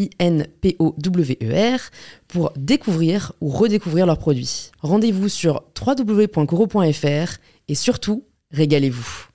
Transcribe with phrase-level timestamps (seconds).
[0.00, 1.80] I-N-P-O-W-E-R,
[2.28, 4.70] pour découvrir ou redécouvrir leurs produits.
[4.80, 9.26] Rendez-vous sur www.coro.fr et surtout, régalez-vous.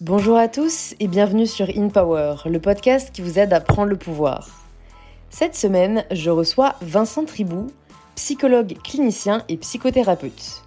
[0.00, 3.88] Bonjour à tous et bienvenue sur In Power, le podcast qui vous aide à prendre
[3.88, 4.66] le pouvoir.
[5.30, 7.68] Cette semaine, je reçois Vincent Tribou,
[8.14, 10.63] psychologue clinicien et psychothérapeute.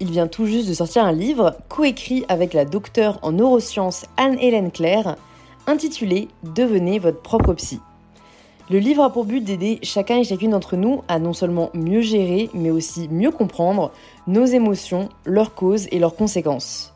[0.00, 4.72] Il vient tout juste de sortir un livre coécrit avec la docteure en neurosciences Anne-Hélène
[4.72, 5.16] Claire,
[5.68, 7.80] intitulé Devenez votre propre psy.
[8.70, 12.00] Le livre a pour but d'aider chacun et chacune d'entre nous à non seulement mieux
[12.00, 13.92] gérer, mais aussi mieux comprendre
[14.26, 16.92] nos émotions, leurs causes et leurs conséquences.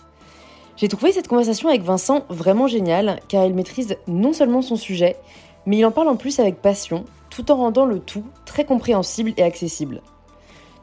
[0.76, 5.16] J'ai trouvé cette conversation avec Vincent vraiment géniale, car il maîtrise non seulement son sujet,
[5.66, 9.34] mais il en parle en plus avec passion, tout en rendant le tout très compréhensible
[9.36, 10.00] et accessible.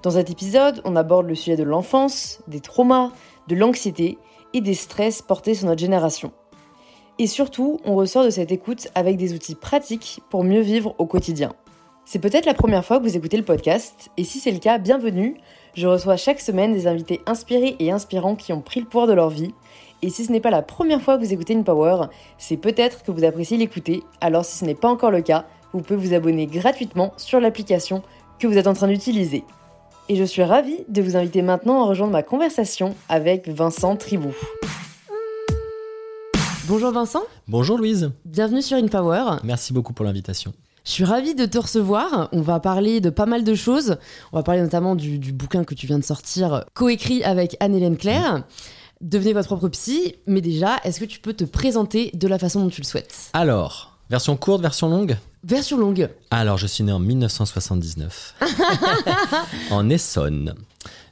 [0.05, 3.09] Dans cet épisode, on aborde le sujet de l'enfance, des traumas,
[3.47, 4.19] de l'anxiété
[4.53, 6.31] et des stress portés sur notre génération.
[7.17, 11.07] Et surtout, on ressort de cette écoute avec des outils pratiques pour mieux vivre au
[11.07, 11.53] quotidien.
[12.05, 14.77] C'est peut-être la première fois que vous écoutez le podcast, et si c'est le cas,
[14.77, 15.37] bienvenue.
[15.73, 19.13] Je reçois chaque semaine des invités inspirés et inspirants qui ont pris le pouvoir de
[19.13, 19.55] leur vie.
[20.03, 23.01] Et si ce n'est pas la première fois que vous écoutez une Power, c'est peut-être
[23.01, 24.03] que vous appréciez l'écouter.
[24.21, 28.03] Alors si ce n'est pas encore le cas, vous pouvez vous abonner gratuitement sur l'application
[28.37, 29.43] que vous êtes en train d'utiliser
[30.09, 34.33] et je suis ravie de vous inviter maintenant à rejoindre ma conversation avec Vincent Tribou.
[36.67, 37.23] Bonjour Vincent.
[37.47, 38.11] Bonjour Louise.
[38.25, 39.37] Bienvenue sur InPower.
[39.43, 40.53] Merci beaucoup pour l'invitation.
[40.83, 42.29] Je suis ravie de te recevoir.
[42.31, 43.97] On va parler de pas mal de choses.
[44.31, 48.43] On va parler notamment du, bouquin que tu viens de sortir, coécrit avec Anne-Hélène Claire.
[49.01, 50.15] Devenez votre propre psy.
[50.27, 53.29] Mais déjà, est-ce que tu peux te présenter de la façon dont tu le souhaites?
[53.33, 55.17] Alors, version courte, version longue?
[55.45, 56.09] Version longue.
[56.31, 58.33] Alors, je suis né en 1979,
[59.69, 60.55] en Essonne,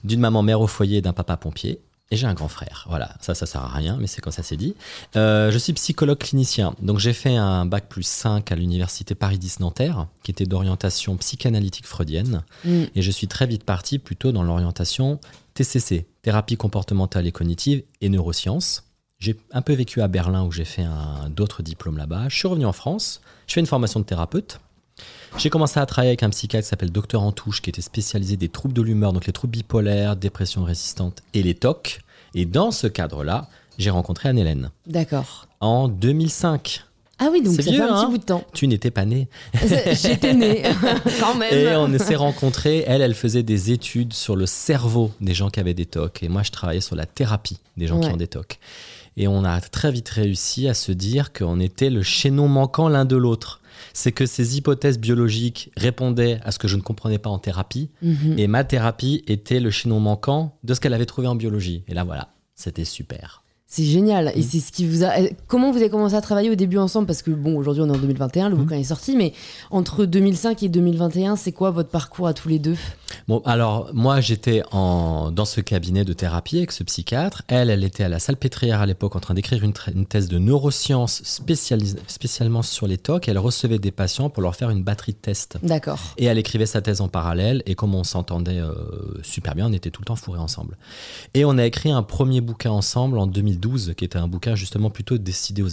[0.04, 1.80] d'une maman mère au foyer et d'un papa pompier.
[2.10, 2.88] Et j'ai un grand frère.
[2.90, 4.76] Voilà, ça, ça sert à rien, mais c'est comme ça c'est dit.
[5.16, 6.74] Euh, je suis psychologue clinicien.
[6.82, 11.16] Donc, j'ai fait un bac plus 5 à l'université Paris 10 Nanterre, qui était d'orientation
[11.18, 12.42] psychanalytique freudienne.
[12.66, 12.84] Mm.
[12.96, 15.20] Et je suis très vite parti plutôt dans l'orientation
[15.54, 18.84] TCC, thérapie comportementale et cognitive et neurosciences.
[19.24, 20.84] J'ai un peu vécu à Berlin où j'ai fait
[21.30, 22.26] d'autres diplômes là-bas.
[22.28, 23.22] Je suis revenu en France.
[23.48, 24.60] Je fais une formation de thérapeute.
[25.38, 28.50] J'ai commencé à travailler avec un psychiatre qui s'appelle Docteur Antouche, qui était spécialisé des
[28.50, 32.02] troubles de l'humeur, donc les troubles bipolaires, dépression résistante et les TOC.
[32.36, 33.48] Et dans ce cadre-là,
[33.78, 34.72] j'ai rencontré Anne-Hélène.
[34.88, 35.48] D'accord.
[35.62, 36.84] En 2005.
[37.20, 38.10] Ah oui, donc ça fait un petit hein.
[38.10, 38.44] bout de temps.
[38.54, 39.30] Tu n'étais pas née.
[39.94, 40.64] J'étais née,
[41.22, 41.54] quand même.
[41.54, 42.84] Et on s'est rencontrés.
[42.88, 46.24] Elle, elle faisait des études sur le cerveau des gens qui avaient des TOC.
[46.24, 48.60] Et moi, je travaillais sur la thérapie des gens qui ont des TOC.
[49.18, 53.06] Et on a très vite réussi à se dire qu'on était le chaînon manquant l'un
[53.06, 53.62] de l'autre.
[53.94, 57.90] C'est que ces hypothèses biologiques répondaient à ce que je ne comprenais pas en thérapie,
[58.01, 58.38] mhm.
[58.38, 61.84] et ma thérapie était le chaînon manquant de ce qu'elle avait trouvé en biologie.
[61.88, 63.44] Et là, voilà, c'était super.
[63.75, 64.31] C'est génial.
[64.35, 64.44] Et mm.
[64.44, 65.13] c'est ce qui vous a.
[65.47, 67.07] Comment vous avez commencé à travailler au début ensemble?
[67.07, 68.59] Parce que bon, aujourd'hui on est en 2021, le mm.
[68.59, 69.34] bouquin est sorti, mais
[69.72, 72.78] entre 2005 et 2021, c'est quoi votre parcours à tous les deux?
[73.28, 75.31] Bon, alors moi j'étais en...
[75.31, 77.44] dans ce cabinet de thérapie avec ce psychiatre.
[77.47, 80.40] Elle, elle était à la Salpêtrière à l'époque en train d'écrire une, une, thèse de
[80.40, 83.28] neurosciences spécialement sur les TOC.
[83.28, 85.57] Elle recevait des patients pour leur faire une batterie de tests.
[85.63, 86.00] D'accord.
[86.18, 87.63] Et elle écrivait sa thèse en parallèle.
[87.65, 88.74] Et comme on s'entendait euh,
[89.24, 90.77] super bien, on était tout le temps fourrés ensemble.
[91.33, 94.89] Et on a écrit un premier bouquin ensemble en 2012 qui était un bouquin justement
[94.89, 95.69] plutôt destiné aux,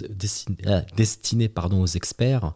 [0.67, 2.53] euh, destiné, pardon, aux experts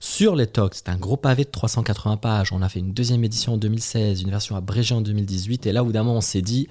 [0.00, 0.74] sur les TOC.
[0.74, 2.52] C'était un gros pavé de 380 pages.
[2.52, 5.66] On a fait une deuxième édition en 2016, une version abrégée en 2018.
[5.66, 6.68] Et là, évidemment, on s'est dit,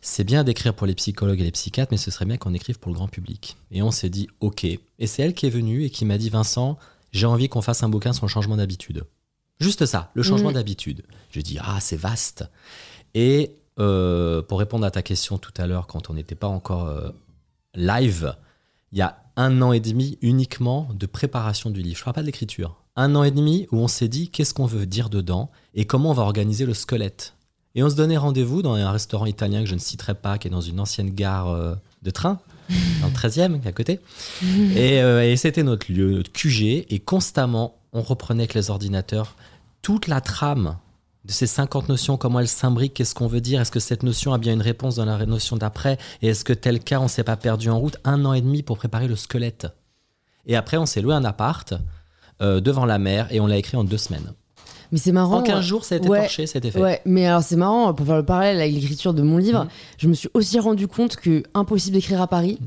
[0.00, 2.78] c'est bien d'écrire pour les psychologues et les psychiatres, mais ce serait bien qu'on écrive
[2.78, 3.56] pour le grand public.
[3.70, 4.64] Et on s'est dit, ok.
[4.64, 6.78] Et c'est elle qui est venue et qui m'a dit, Vincent,
[7.12, 9.04] j'ai envie qu'on fasse un bouquin sur le changement d'habitude.
[9.60, 10.54] Juste ça, le changement mmh.
[10.54, 11.02] d'habitude.
[11.30, 12.44] Je dis, ah, c'est vaste.
[13.14, 16.86] Et euh, pour répondre à ta question tout à l'heure, quand on n'était pas encore
[16.86, 17.10] euh,
[17.74, 18.34] live,
[18.92, 21.96] il y a un an et demi uniquement de préparation du livre.
[21.96, 22.82] Je ne parle pas de l'écriture.
[22.96, 26.10] Un an et demi où on s'est dit qu'est-ce qu'on veut dire dedans et comment
[26.10, 27.34] on va organiser le squelette.
[27.76, 30.48] Et on se donnait rendez-vous dans un restaurant italien que je ne citerai pas, qui
[30.48, 32.40] est dans une ancienne gare euh, de train,
[33.00, 34.00] dans le 13e, à côté.
[34.42, 36.86] Et, euh, et c'était notre lieu, notre QG.
[36.90, 39.36] Et constamment, on reprenait avec les ordinateurs
[39.82, 40.76] toute la trame
[41.28, 44.32] de ces 50 notions, comment elles s'imbriquent, qu'est-ce qu'on veut dire, est-ce que cette notion
[44.32, 47.22] a bien une réponse dans la notion d'après, et est-ce que tel cas, on s'est
[47.22, 49.66] pas perdu en route Un an et demi pour préparer le squelette?
[50.46, 51.74] Et après, on s'est loué un appart
[52.40, 54.32] euh, devant la mer et on l'a écrit en deux semaines.
[54.90, 55.40] Mais c'est marrant.
[55.40, 56.20] En 15 jours, ça a été Ouais.
[56.22, 56.80] torché, c'était fait.
[56.80, 59.70] Ouais, mais alors c'est marrant, pour faire le parallèle avec l'écriture de mon livre, Mhm.
[59.98, 62.58] je me suis aussi rendu compte que impossible d'écrire à Paris.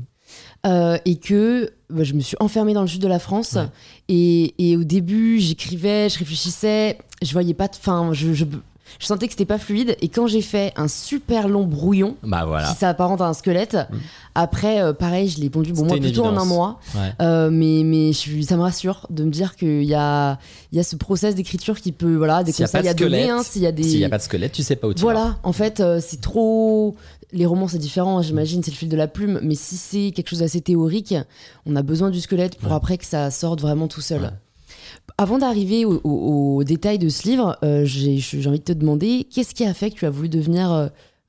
[0.64, 3.66] euh, et que bah, je me suis enfermée dans le sud de la France Ouais.
[4.08, 8.44] et, et au début j'écrivais, je réfléchissais, je voyais pas, enfin je, je,
[8.98, 12.44] je sentais que c'était pas fluide et quand j'ai fait un super long brouillon Bah
[12.46, 12.68] voilà.
[12.68, 14.00] qui s'apparente à un squelette, Mhm.
[14.34, 16.48] après euh, pareil je l'ai pondu bon moi plutôt en un évidence.
[16.48, 17.12] mois, Ouais.
[17.22, 20.38] euh, mais mais je ça me rassure de me dire qu'il y a
[20.72, 23.04] y a ce process d'écriture qui peut voilà des S'il y a pas conseils de
[23.04, 24.76] à donner hein, s'il y a des S'il n'y a pas de squelette, tu sais
[24.76, 25.12] pas où tu vas.
[25.12, 26.94] voilà, en fait, euh, c'est trop.
[27.34, 29.40] Les romans, c'est différent, j'imagine, c'est le fil de la plume.
[29.42, 31.14] Mais si c'est quelque chose d'assez théorique,
[31.64, 32.76] on a besoin du squelette pour Ouais.
[32.76, 34.20] après que ça sorte vraiment tout seul.
[34.20, 34.28] Ouais.
[35.18, 39.26] Avant d'arriver au, au- au détail de ce livre, euh, j'ai envie de te demander
[39.30, 40.88] qu'est-ce qui a fait que tu as voulu devenir euh,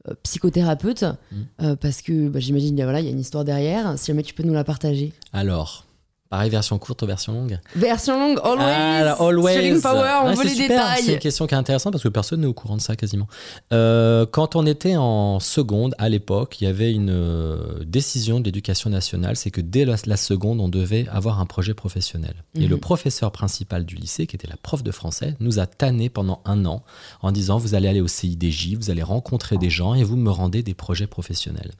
[0.09, 1.03] euh, psychothérapeute?
[1.03, 1.35] Mm.
[1.61, 3.97] Euh, Parce que bah, j'imagine, voilà, il y a une histoire derrière.
[3.99, 5.13] Si jamais tu peux nous la partager.
[5.33, 5.85] Alors,
[6.33, 8.63] pareil, version courte ou version longue Version longue, always.
[8.65, 9.79] Ah, always.
[9.81, 11.13] Power, on Ouais, veut c'est les super, C'est détails.
[11.13, 13.27] une question qui est intéressante parce que personne n'est au courant de ça quasiment.
[13.71, 18.45] Euh, quand on était en seconde, à l'époque, il y avait une euh, décision de
[18.45, 22.33] l'éducation nationale, c'est que dès la, la seconde, on devait avoir un projet professionnel.
[22.55, 22.69] Et Mhm.
[22.69, 26.41] le professeur principal du lycée, qui était la prof de français, nous a tanné pendant
[26.45, 26.81] un an
[27.21, 30.31] en disant vous allez aller au CIDJ, vous allez rencontrer des gens et vous me
[30.31, 31.71] rendez des projets professionnels.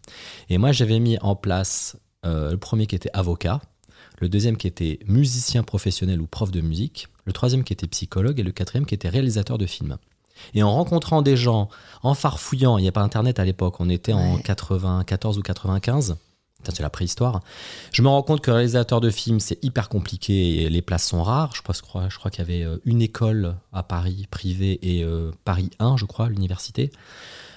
[0.50, 1.96] Et moi, j'avais mis en place
[2.26, 3.60] euh, le premier qui était avocat,
[4.24, 8.40] le deuxième qui était musicien professionnel ou prof de musique, le troisième qui était psychologue
[8.40, 9.98] et le quatrième qui était réalisateur de films.
[10.54, 11.68] Et en rencontrant des gens,
[12.04, 14.42] en farfouillant, il n'y a pas Internet à l'époque, on était en Ouais.
[14.42, 16.16] 94 ou 95,
[16.58, 17.42] Putain, c'est la préhistoire,
[17.92, 21.22] je me rends compte que réalisateur de films, c'est hyper compliqué et les places sont
[21.22, 21.54] rares.
[21.54, 25.32] Je crois, je crois qu'il y avait euh, une école à Paris, privée, et euh,
[25.44, 26.94] Paris 1, je crois, l'université.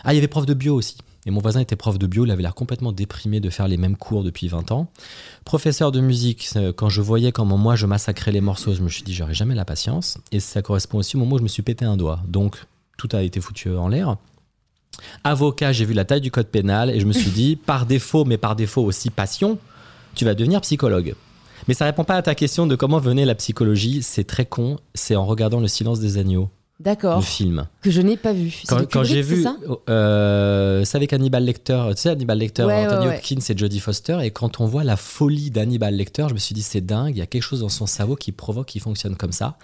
[0.03, 0.97] Ah, il y avait prof de bio aussi.
[1.27, 3.77] Et mon voisin était prof de bio, il avait l'air complètement déprimé de faire les
[3.77, 4.89] mêmes cours depuis 20 ans.
[5.45, 9.03] Professeur de musique, quand je voyais comment moi je massacrais les morceaux, je me suis
[9.03, 10.19] dit j'aurais jamais la patience.
[10.31, 12.21] Et ça correspond aussi au moment où je me suis pété un doigt.
[12.29, 12.57] Donc
[12.97, 14.17] tout a été foutu en l'air.
[15.25, 18.25] Avocat, j'ai vu la taille du code pénal et je me suis dit, par défaut,
[18.25, 19.59] mais par défaut aussi passion,
[20.15, 21.15] tu vas devenir psychologue.
[21.69, 24.03] Mais ça répond pas à ta question de comment venait la psychologie.
[24.03, 24.79] C'est très con.
[24.95, 27.17] C'est en regardant Le silence des agneaux, D'accord.
[27.17, 27.69] le film.
[27.81, 28.63] Que je n'ai pas vu.
[28.69, 29.57] Quand, j'ai vu, ça
[29.89, 33.17] euh, c'est avec Hannibal Lecter, tu sais Hannibal Lecter, Ouais, Anthony ouais, ouais.
[33.17, 36.55] Hopkins et Jodie Foster, et quand on voit la folie d'Hannibal Lecter, je me suis
[36.55, 39.17] dit c'est dingue, il y a quelque chose dans son cerveau qui provoque, qui fonctionne
[39.17, 39.57] comme ça.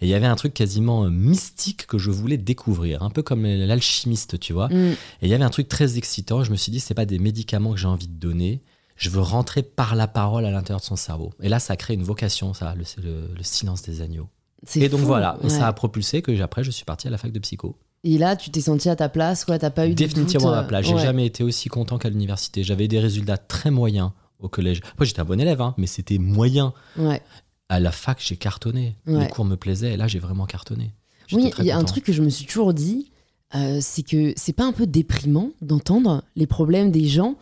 [0.00, 3.22] Et il y avait un truc quasiment euh, mystique que je voulais découvrir, un peu
[3.22, 4.68] comme l'alchimiste, tu vois.
[4.68, 4.90] Mm.
[4.92, 7.18] Et il y avait un truc très excitant, je me suis dit c'est pas des
[7.18, 8.62] médicaments que j'ai envie de donner,
[8.96, 11.32] je veux rentrer par la parole à l'intérieur de son cerveau.
[11.42, 14.28] Et là ça crée une vocation, ça, le, le- le silence des agneaux.
[14.76, 15.06] Et donc fou.
[15.06, 15.48] voilà, Ouais.
[15.50, 17.76] ça a propulsé que après je suis parti à la fac de psycho.
[18.04, 19.58] Et là, tu t'es senti à ta place, quoi.
[19.58, 20.86] T'as pas eu de Définitivement doute, à ma place.
[20.86, 21.02] J'ai ouais.
[21.02, 22.62] jamais été aussi content qu'à l'université.
[22.64, 24.80] J'avais des résultats très moyens au collège.
[24.98, 26.72] Moi, j'étais un bon élève, hein, mais c'était moyen.
[26.96, 27.20] Ouais.
[27.68, 28.96] À la fac, j'ai cartonné.
[29.06, 30.94] Les cours me plaisaient, et là, j'ai vraiment cartonné.
[31.32, 33.12] Oui, il y a un truc que je me suis toujours dit,
[33.54, 37.36] euh, c'est que c'est pas un peu déprimant d'entendre les problèmes des gens.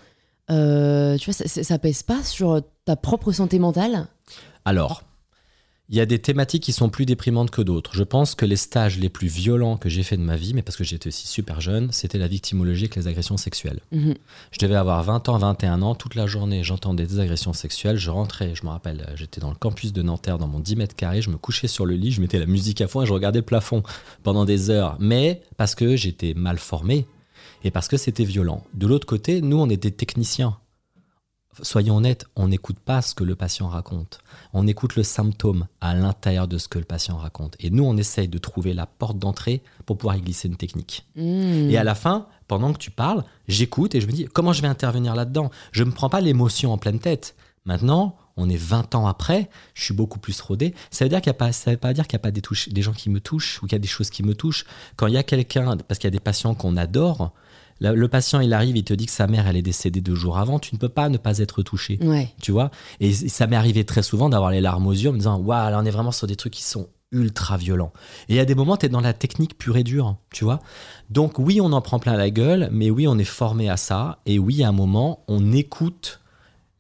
[0.51, 4.07] Euh, tu vois, ça, ça- ça pèse pas sur ta propre santé mentale?
[4.65, 5.03] Alors,
[5.91, 7.95] il y a des thématiques qui sont plus déprimantes que d'autres.
[7.95, 10.61] Je pense que les stages les plus violents que j'ai fait de ma vie, mais
[10.61, 13.81] parce que j'étais aussi super jeune, c'était la victimologie avec les agressions sexuelles.
[13.91, 14.15] Mhm.
[14.51, 15.95] Je devais avoir 20 ans, 21 ans.
[15.95, 17.97] Toute la journée, j'entendais des agressions sexuelles.
[17.97, 20.77] Je rentrais, je me rappelle, euh, j'étais dans le campus de Nanterre, dans mon 10
[20.77, 21.23] mètres carrés.
[21.23, 23.39] Je me couchais sur le lit, je mettais la musique à fond et je regardais
[23.39, 23.83] le plafond
[24.23, 24.97] pendant des heures.
[25.01, 27.07] Mais parce que j'étais mal formé
[27.65, 28.63] et parce que c'était violent.
[28.75, 30.59] De l'autre côté, nous, on était techniciens.
[31.63, 34.21] Soyons honnêtes, on n'écoute pas ce que le patient raconte.
[34.53, 37.57] On écoute le symptôme à l'intérieur de ce que le patient raconte.
[37.61, 41.07] Et nous, on essaye de trouver la porte d'entrée pour pouvoir y glisser une technique.
[41.17, 41.71] Mm.
[41.71, 44.63] Et à la fin, pendant que tu parles, j'écoute et je me dis comment je
[44.63, 45.51] vais intervenir là-dedans?
[45.73, 47.35] Je ne me prends pas l'émotion en pleine tête.
[47.65, 50.73] Maintenant, on est 20 ans après, je suis beaucoup plus rodé.
[50.91, 52.31] Ça veut dire qu'il y a pas, ça veut pas dire qu'il n'y a pas
[52.31, 54.35] des, touches- des gens qui me touchent ou qu'il y a des choses qui me
[54.35, 54.65] touchent.
[54.97, 57.33] Quand il y a quelqu'un, parce qu'il y a des patients qu'on adore,
[57.81, 60.15] la- le patient il arrive, il te dit que sa mère elle est décédée deux
[60.15, 62.29] jours avant, tu ne peux pas ne pas être touché Ouais.
[62.43, 62.71] tu vois?
[63.01, 65.71] Et ça m'est arrivé très souvent d'avoir les larmes aux yeux en me disant, waouh,
[65.71, 67.93] là on est vraiment sur des trucs qui sont ultra violents.
[68.29, 70.45] Et il y a des moments, tu es dans la technique pure et dure, tu
[70.45, 70.61] vois?
[71.09, 74.19] Donc oui, on en prend plein la gueule, mais oui, on est formé à ça.
[74.27, 76.21] Et oui, à un moment, on écoute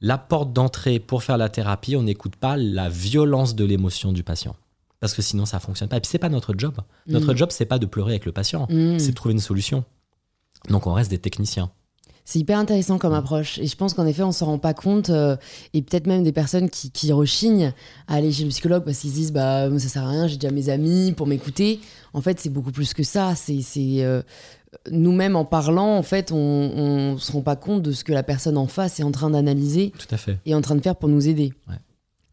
[0.03, 4.23] la porte d'entrée pour faire la thérapie, on n'écoute pas la violence de l'émotion du
[4.23, 4.55] patient.
[5.01, 5.97] Parce que sinon, ça fonctionne pas.
[5.97, 6.75] Et puis, c'est pas notre job.
[7.07, 7.37] Notre Mm.
[7.37, 8.99] job, c'est pas de pleurer avec le patient, Mm.
[8.99, 9.85] c'est de trouver une solution.
[10.69, 11.71] Donc, on reste des techniciens.
[12.25, 13.59] C'est hyper intéressant comme approche.
[13.59, 15.09] Et je pense qu'en effet, on s'en rend pas compte.
[15.09, 15.37] euh,
[15.73, 17.73] et peut-être même des personnes qui, qui rechignent
[18.07, 20.37] à aller chez le psychologue parce qu'ils se disent bah, ça sert à rien, j'ai
[20.37, 21.81] déjà mes amis pour m'écouter.
[22.13, 23.35] En fait, c'est beaucoup plus que ça.
[23.35, 23.63] C'est.
[23.63, 24.21] c'est, euh,
[24.91, 28.23] nous-mêmes, en parlant, en fait, on, on se rend pas compte de ce que la
[28.23, 30.39] personne en face est en train d'analyser Tout à fait.
[30.45, 31.55] et en train de faire pour nous aider.
[31.67, 31.77] Ouais.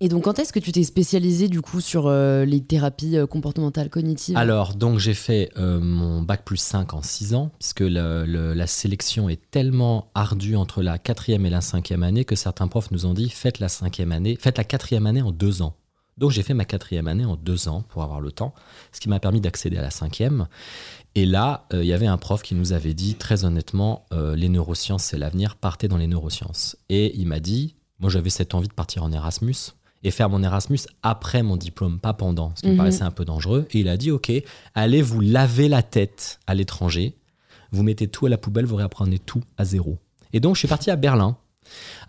[0.01, 3.27] Et donc, quand est-ce que tu t'es spécialisé du coup sur euh, les thérapies euh,
[3.27, 4.35] comportementales cognitives?
[4.35, 9.29] Alors, donc, j'ai fait euh, mon bac plus 5 en 6 ans, puisque la sélection
[9.29, 13.13] est tellement ardue entre la quatrième et la cinquième année que certains profs nous ont
[13.13, 15.75] dit faites la cinquième année, faites la quatrième année en deux ans.
[16.17, 18.53] Donc, j'ai fait ma quatrième année en deux ans pour avoir le temps,
[18.91, 20.47] ce qui m'a permis d'accéder à la cinquième.
[21.13, 25.03] Et là, il y avait un prof qui nous avait dit très honnêtement les neurosciences,
[25.05, 26.77] c'est l'avenir, partez dans les neurosciences.
[26.89, 29.55] Et il m'a dit moi, j'avais cette envie de partir en Erasmus
[30.05, 32.77] et faire mon Erasmus après mon diplôme, pas pendant, ce qui me Mhm.
[32.77, 33.65] paraissait un peu dangereux.
[33.71, 34.31] Et il a dit, OK,
[34.75, 37.17] allez vous laver la tête à l'étranger,
[37.71, 39.97] vous mettez tout à la poubelle, vous réapprenez tout à zéro.
[40.31, 41.37] Et donc, je suis parti à Berlin.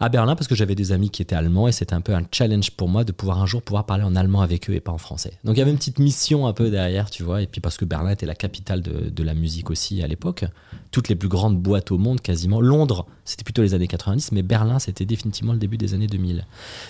[0.01, 2.23] À Berlin, parce que j'avais des amis qui étaient allemands et c'était un peu un
[2.31, 4.93] challenge pour moi de pouvoir un jour pouvoir parler en allemand avec eux et pas
[4.93, 5.33] en français.
[5.45, 7.77] Donc il y avait une petite mission un peu derrière, tu vois, et puis parce
[7.77, 10.45] que Berlin était la capitale de, de la musique aussi à l'époque.
[10.91, 12.61] Toutes les plus grandes boîtes au monde quasiment.
[12.61, 16.47] Londres, c'était plutôt les années 90, mais Berlin, c'était définitivement le début des années 2000.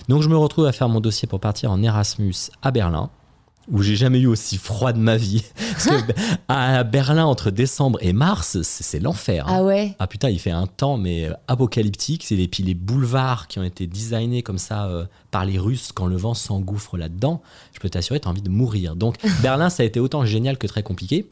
[0.09, 3.09] Donc je me retrouve à faire mon dossier pour partir en Erasmus à Berlin
[3.69, 5.43] où j'ai jamais eu aussi froid de ma vie.
[5.71, 6.13] Parce que
[6.47, 9.47] à Berlin, entre décembre et mars, c'est l'enfer.
[9.47, 9.55] hein.
[9.57, 12.23] Ah ouais Ah putain, il fait un temps mais euh, apocalyptique.
[12.25, 15.91] C'est et puis les boulevards qui ont été designés comme ça euh, par les Russes
[15.93, 17.41] quand le vent s'engouffre là-dedans.
[17.73, 18.95] Je peux t'assurer, t'as envie de mourir.
[18.95, 21.27] Donc Berlin, ça a été autant génial que très compliqué.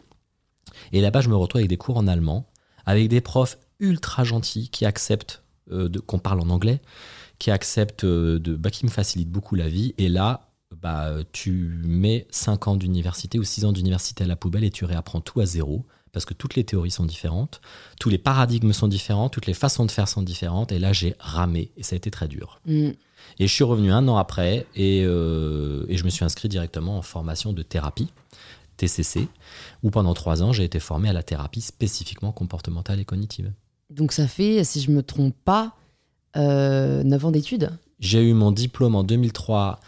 [0.92, 2.46] Et là-bas, je me retrouve avec des cours en allemand,
[2.86, 6.82] avec des profs ultra gentils qui acceptent euh, qu'on parle en anglais,
[7.40, 9.94] qui acceptent de, bah, qui me facilitent beaucoup la vie.
[9.98, 10.50] Et là,
[10.82, 14.86] bah, tu mets 5 ans d'université ou 6 ans d'université à la poubelle et tu
[14.86, 17.60] réapprends tout à zéro parce que toutes les théories sont différentes,
[18.00, 20.72] tous les paradigmes sont différents, toutes les façons de faire sont différentes.
[20.72, 22.62] Et là, j'ai ramé et ça a été très dur.
[22.66, 22.92] Mm.
[23.40, 26.98] Et je suis revenu un an après et, euh, et je me suis inscrit directement
[26.98, 28.08] en formation de thérapie,
[28.78, 29.28] TCC,
[29.84, 33.52] où pendant trois ans, j'ai été formé à la thérapie spécifiquement comportementale et cognitive.
[33.90, 35.76] Donc ça fait, si je me trompe pas,
[36.38, 37.72] euh, 9 ans d'études.
[38.00, 39.80] J'ai eu mon diplôme en 2003.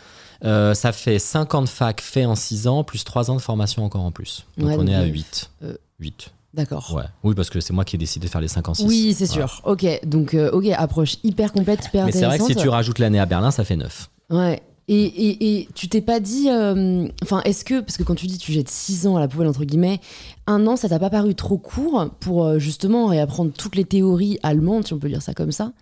[0.44, 3.41] Euh, ça fait 5 ans de fac fait en 6 ans, plus 3 ans de
[3.41, 4.46] formation encore en plus.
[4.58, 5.12] Donc Ouais, on donc est à neuf.
[5.13, 5.51] 8.
[5.63, 6.32] Euh, 8.
[6.53, 6.94] D'accord.
[6.96, 7.03] Ouais.
[7.24, 8.86] Oui, parce que c'est moi qui ai décidé de faire les 5 en 6.
[8.86, 9.62] Oui, c'est sûr.
[9.65, 13.00] Ok, donc euh, ok, approche hyper complète, hyper Mais c'est vrai que si tu rajoutes
[13.00, 14.10] l'année à Berlin, ça fait 9.
[14.32, 14.62] Ouais.
[14.89, 18.25] Et, et, et tu t'es pas dit, euh, enfin, est-ce que, parce que quand tu
[18.25, 20.00] dis tu jettes 6 ans à la poubelle, entre guillemets,
[20.48, 24.88] un an, ça t'a pas paru trop court pour justement réapprendre toutes les théories allemandes,
[24.88, 25.74] si on peut dire ça comme ça?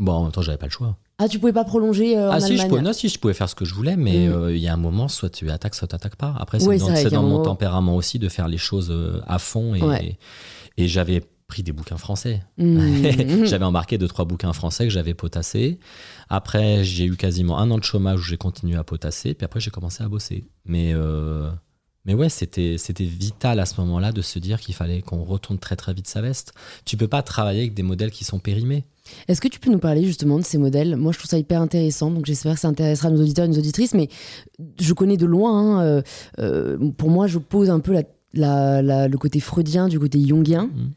[0.00, 0.96] Bon, en même temps, j'avais pas le choix.
[1.18, 3.34] Ah, tu pouvais pas prolonger euh, en Ah si je, pouvais, non, si, je pouvais
[3.34, 4.32] faire ce que je voulais, mais Mm.
[4.32, 6.34] euh, il y a un moment, soit tu attaques, soit tu attaques pas.
[6.40, 9.74] Après, c'est dans, vrai mon moment- tempérament aussi de faire les choses euh, à fond.
[9.74, 10.18] Et, Ouais.
[10.78, 12.42] et j'avais pris des bouquins français.
[12.58, 13.44] Mmh.
[13.44, 15.78] j'avais embarqué deux, trois bouquins français que j'avais potassés.
[16.28, 19.34] Après, j'ai eu quasiment un an de chômage où j'ai continué à potasser.
[19.34, 20.46] Puis après, j'ai commencé à bosser.
[20.64, 21.50] Mais, euh,
[22.06, 25.58] mais ouais, c'était, c'était vital à ce moment-là de se dire qu'il fallait qu'on retourne
[25.58, 26.54] très très vite sa veste.
[26.84, 28.84] Tu peux pas travailler avec des modèles qui sont périmés.
[29.28, 30.96] Est-ce que tu peux nous parler justement de ces modèles?
[30.96, 33.58] Moi, je trouve ça hyper intéressant, donc j'espère que ça intéressera nos auditeurs et nos
[33.58, 34.08] auditrices, mais
[34.80, 35.50] je connais de loin.
[35.78, 36.02] hein, euh,
[36.38, 38.02] euh, pour moi, je pose un peu la-
[38.34, 40.64] la- la- le côté freudien du côté jungien.
[40.74, 40.90] Mhm.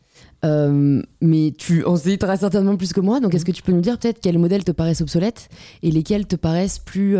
[0.45, 3.71] Euh, mais tu en sais très certainement plus que moi, donc est-ce que tu peux
[3.71, 5.47] nous dire peut-être quels modèles te paraissent obsolètes
[5.83, 7.15] et lesquels te paraissent plus,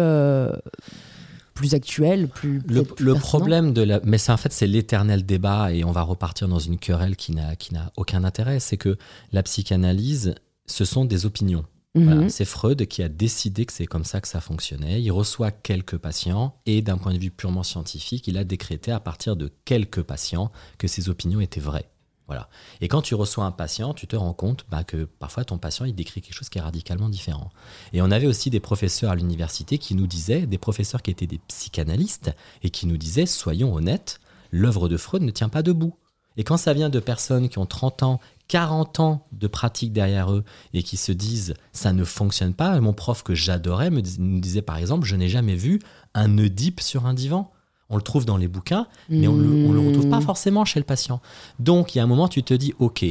[1.53, 2.61] plus actuels, plus.
[2.67, 4.01] Le, plus le problème de la.
[4.03, 7.31] Mais c'est en fait, c'est l'éternel débat et on va repartir dans une querelle qui
[7.31, 8.59] n'a, qui n'a aucun intérêt.
[8.59, 8.97] C'est que
[9.31, 10.35] la psychanalyse,
[10.65, 11.65] ce sont des opinions.
[11.95, 12.03] Mhm.
[12.05, 15.01] Voilà, c'est Freud qui a décidé que c'est comme ça que ça fonctionnait.
[15.01, 18.99] Il reçoit quelques patients et d'un point de vue purement scientifique, il a décrété à
[18.99, 21.89] partir de quelques patients que ses opinions étaient vraies.
[22.27, 22.49] Voilà.
[22.79, 25.85] Et quand tu reçois un patient, tu te rends compte bah, que parfois ton patient
[25.85, 27.51] il décrit quelque chose qui est radicalement différent.
[27.91, 31.27] Et on avait aussi des professeurs à l'université qui nous disaient, des professeurs qui étaient
[31.27, 32.31] des psychanalystes
[32.63, 34.19] et qui nous disaient, soyons honnêtes,
[34.51, 35.95] l'œuvre de Freud ne tient pas debout.
[36.37, 40.31] Et quand ça vient de personnes qui ont 30 ans, 40 ans de pratique derrière
[40.31, 44.17] eux et qui se disent ça ne fonctionne pas, mon prof que j'adorais me dis-
[44.19, 45.79] nous disait par exemple je n'ai jamais vu
[46.13, 47.51] un Oedipe sur un divan.
[47.89, 50.23] On le trouve dans les bouquins, mais on ne le retrouve pas Mhm.
[50.23, 51.21] forcément chez le patient.
[51.59, 53.05] Donc il y a un moment tu te dis ok,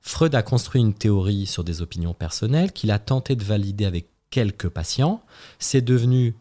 [0.00, 4.08] Freud a construit une théorie sur des opinions personnelles qu'il a tenté de valider avec
[4.30, 5.22] quelques patients.
[5.58, 6.34] C'est devenu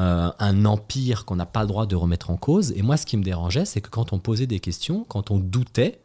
[0.00, 2.72] euh, un empire qu'on n'a pas le droit de remettre en cause.
[2.74, 5.38] Et moi, ce qui me dérangeait, c'est que quand on posait des questions, quand on
[5.38, 6.00] doutait,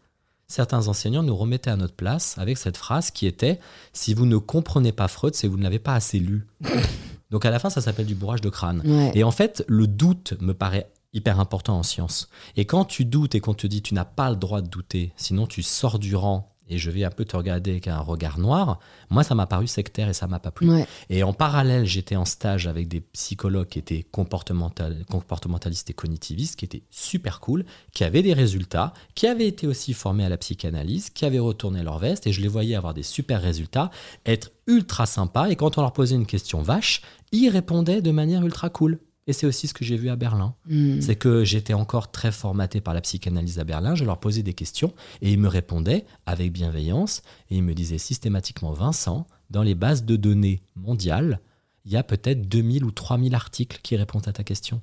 [0.47, 3.59] certains enseignants nous remettaient à notre place avec cette phrase qui était
[3.93, 6.45] Si vous ne comprenez pas Freud, c'est que vous ne l'avez pas assez lu.
[7.31, 8.81] Donc à la fin, ça s'appelle du bourrage de crâne.
[8.85, 9.11] Ouais.
[9.15, 12.29] Et en fait, le doute me paraît hyper important en science.
[12.57, 15.13] Et quand tu doutes et qu'on te dit tu n'as pas le droit de douter,
[15.15, 18.39] sinon tu sors du rang et je vais un peu te regarder avec un regard
[18.39, 18.79] noir,
[19.10, 20.69] moi ça m'a paru sectaire et ça m'a pas plu.
[20.69, 20.88] Ouais.
[21.10, 26.57] Et en parallèle, j'étais en stage avec des psychologues qui étaient comportemental- comportementalistes et cognitivistes,
[26.57, 30.38] qui étaient super cool, qui avaient des résultats, qui avaient été aussi formés à la
[30.38, 33.91] psychanalyse, qui avaient retourné leur veste, et je les voyais avoir des super résultats,
[34.25, 38.43] être ultra sympas, et quand on leur posait une question vache, ils répondaient de manière
[38.43, 39.00] ultra cool.
[39.27, 40.53] Et c'est aussi ce que j'ai vu à Berlin.
[40.67, 41.01] Mm.
[41.01, 43.96] C'est que j'étais encore très formaté par la psychanalyse à Berlin.
[43.96, 47.24] Je leur posais des questions et ils me répondaient avec bienveillance.
[47.50, 51.39] Et ils me disaient systématiquement Vincent, dans les bases de données mondiales,
[51.86, 54.82] il y a peut-être 2000 ou 3000 articles qui répondent à ta question.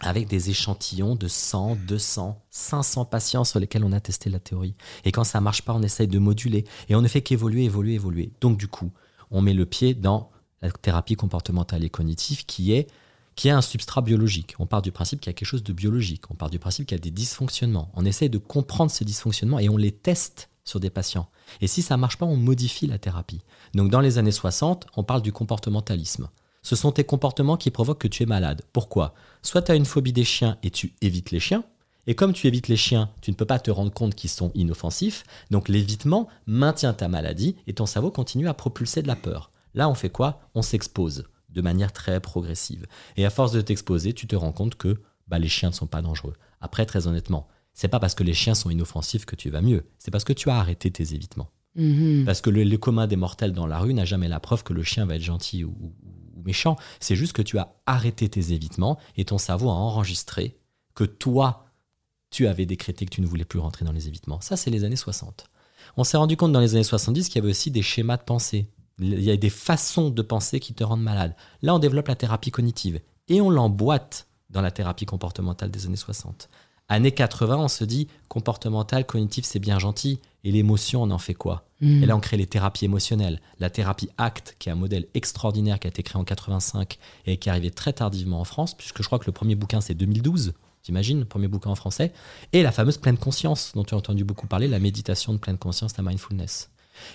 [0.00, 4.74] Avec des échantillons de 100, 200, 500 patients sur lesquels on a testé la théorie.
[5.04, 6.64] Et quand ça marche pas, on essaye de moduler.
[6.88, 8.30] Et on ne fait qu'évoluer, évoluer, évoluer.
[8.40, 8.92] Donc, du coup,
[9.30, 10.30] on met le pied dans
[10.62, 12.88] la thérapie comportementale et cognitive qui est
[13.38, 14.56] qui est un substrat biologique.
[14.58, 16.28] On part du principe qu'il y a quelque chose de biologique.
[16.28, 17.88] On part du principe qu'il y a des dysfonctionnements.
[17.94, 21.28] On essaye de comprendre ces dysfonctionnements et on les teste sur des patients.
[21.60, 23.42] Et si ça ne marche pas, on modifie la thérapie.
[23.74, 26.28] Donc dans les années 60, on parle du comportementalisme.
[26.62, 28.62] Ce sont tes comportements qui provoquent que tu es malade.
[28.72, 29.14] Pourquoi?
[29.42, 31.62] Soit tu as une phobie des chiens et tu évites les chiens.
[32.08, 34.50] Et comme tu évites les chiens, tu ne peux pas te rendre compte qu'ils sont
[34.56, 35.22] inoffensifs.
[35.52, 39.52] Donc l'évitement maintient ta maladie et ton cerveau continue à propulser de la peur.
[39.74, 40.40] Là, on fait quoi?
[40.56, 41.22] On s'expose
[41.58, 42.86] de manière très progressive.
[43.16, 45.88] Et à force de t'exposer, tu te rends compte que bah, les chiens ne sont
[45.88, 46.34] pas dangereux.
[46.60, 49.84] Après, très honnêtement, c'est pas parce que les chiens sont inoffensifs que tu vas mieux.
[49.98, 51.50] C'est parce que tu as arrêté tes évitements.
[51.74, 52.24] Mhm.
[52.24, 54.72] Parce que le, le commun des mortels dans la rue n'a jamais la preuve que
[54.72, 55.94] le chien va être gentil ou, ou-
[56.36, 56.76] ou méchant.
[57.00, 60.56] C'est juste que tu as arrêté tes évitements et ton cerveau a enregistré
[60.94, 61.66] que toi,
[62.30, 64.40] tu avais décrété que tu ne voulais plus rentrer dans les évitements.
[64.40, 65.48] Ça, c'est les années 60.
[65.96, 68.22] On s'est rendu compte dans les années 70 qu'il y avait aussi des schémas de
[68.22, 68.70] pensée.
[68.98, 71.34] Il y a des façons de penser qui te rendent malade.
[71.62, 75.96] Là, on développe la thérapie cognitive et on l'emboîte dans la thérapie comportementale des années
[75.96, 76.48] 60.
[76.88, 80.20] Années 80, on se dit comportemental, cognitif, c'est bien gentil.
[80.44, 81.64] Et l'émotion, on en fait quoi?
[81.80, 82.02] Mm.
[82.02, 83.40] et là, on crée les thérapies émotionnelles.
[83.60, 87.36] La thérapie ACT, qui est un modèle extraordinaire qui a été créé en 85 et
[87.36, 89.94] qui est arrivé très tardivement en France, puisque je crois que le premier bouquin, c'est
[89.94, 90.54] 2012.
[90.82, 92.12] T'imagines, le premier bouquin en français.
[92.52, 95.58] Et la fameuse pleine conscience, dont tu as entendu beaucoup parler, la méditation de pleine
[95.58, 96.70] conscience, la mindfulness.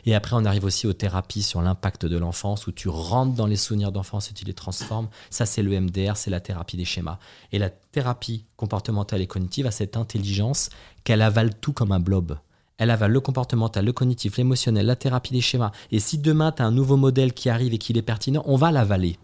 [0.06, 3.48] Et après, on arrive aussi aux thérapies sur l'impact de l'enfance, où tu rentres dans
[3.48, 5.10] les souvenirs d'enfance et tu les transformes.
[5.30, 7.20] Ça, c'est le MDR, c'est la thérapie des schémas.
[7.52, 10.70] Et la thérapie comportementale et cognitive a cette intelligence
[11.04, 12.38] qu'elle avale tout comme un blob.
[12.78, 15.72] Elle avale le comportemental, le cognitif, l'émotionnel, la thérapie des schémas.
[15.92, 18.56] Et si demain, tu as un nouveau modèle qui arrive et qu'il est pertinent, on
[18.56, 19.18] va l'avaler.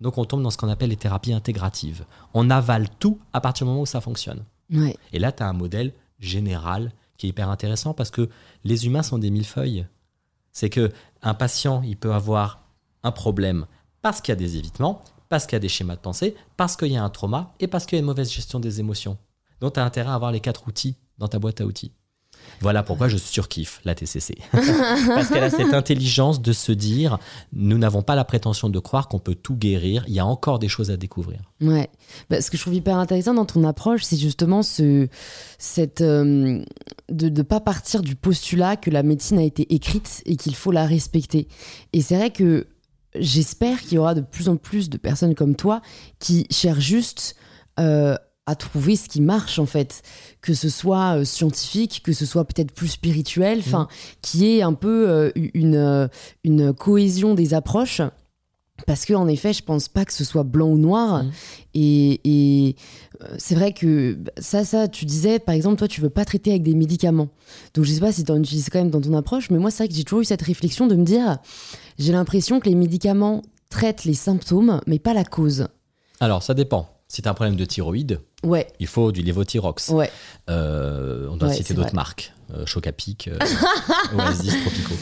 [0.00, 2.04] Donc on tombe dans ce qu'on appelle les thérapies intégratives.
[2.34, 4.44] On avale tout à partir du moment où ça fonctionne.
[4.72, 4.96] Ouais.
[5.12, 8.28] Et là, tu as un modèle général qui est hyper intéressant parce que
[8.64, 9.86] les humains sont des millefeuilles.
[10.56, 10.90] C'est que
[11.20, 12.62] un patient, il peut avoir
[13.02, 13.66] un problème
[14.00, 16.76] parce qu'il y a des évitements, parce qu'il y a des schémas de pensée, parce
[16.76, 19.18] qu'il y a un trauma et parce qu'il y a une mauvaise gestion des émotions.
[19.60, 21.92] Donc tu as intérêt à avoir les quatre outils dans ta boîte à outils.
[22.60, 24.36] Voilà pourquoi je surkiffe la TCC.
[24.52, 27.18] Parce qu'elle a cette intelligence de se dire,
[27.52, 30.58] nous n'avons pas la prétention de croire qu'on peut tout guérir, il y a encore
[30.58, 31.40] des choses à découvrir.
[31.60, 31.90] Ouais.
[32.30, 35.08] Bah, ce que je trouve hyper intéressant dans ton approche, c'est justement ce,
[35.58, 36.62] cette, euh,
[37.08, 40.72] de ne pas partir du postulat que la médecine a été écrite et qu'il faut
[40.72, 41.48] la respecter.
[41.92, 42.66] Et c'est vrai que
[43.14, 45.80] j'espère qu'il y aura de plus en plus de personnes comme toi
[46.18, 47.36] qui cherchent juste
[47.78, 50.02] euh, à trouver ce qui marche en fait,
[50.40, 53.88] que ce soit euh, scientifique, que ce soit peut-être plus spirituel, enfin,
[54.22, 56.06] qui est un peu euh, une, euh,
[56.44, 58.00] une cohésion des approches.
[58.86, 61.24] Parce que en effet, je pense pas que ce soit blanc ou noir.
[61.24, 61.30] Mhm.
[61.74, 62.76] Et, et,
[63.38, 66.62] c'est vrai que ça, ça, tu disais, par exemple, toi, tu veux pas traiter avec
[66.62, 67.28] des médicaments.
[67.72, 69.70] Donc je sais pas si tu en utilises quand même dans ton approche, mais moi,
[69.70, 71.38] c'est vrai que j'ai toujours eu cette réflexion de me dire,
[71.98, 75.68] j'ai l'impression que les médicaments traitent les symptômes, mais pas la cause.
[76.20, 76.90] Alors, ça dépend.
[77.08, 79.88] Si tu as un problème de thyroïde, Ouais, il faut du lévothyrox.
[79.90, 80.10] ouais,
[80.48, 82.32] Euh, on doit Ouais, citer d'autres marques.
[82.54, 83.38] Euh, Choc à pic, euh,
[84.16, 84.94] Oasis, Tropico.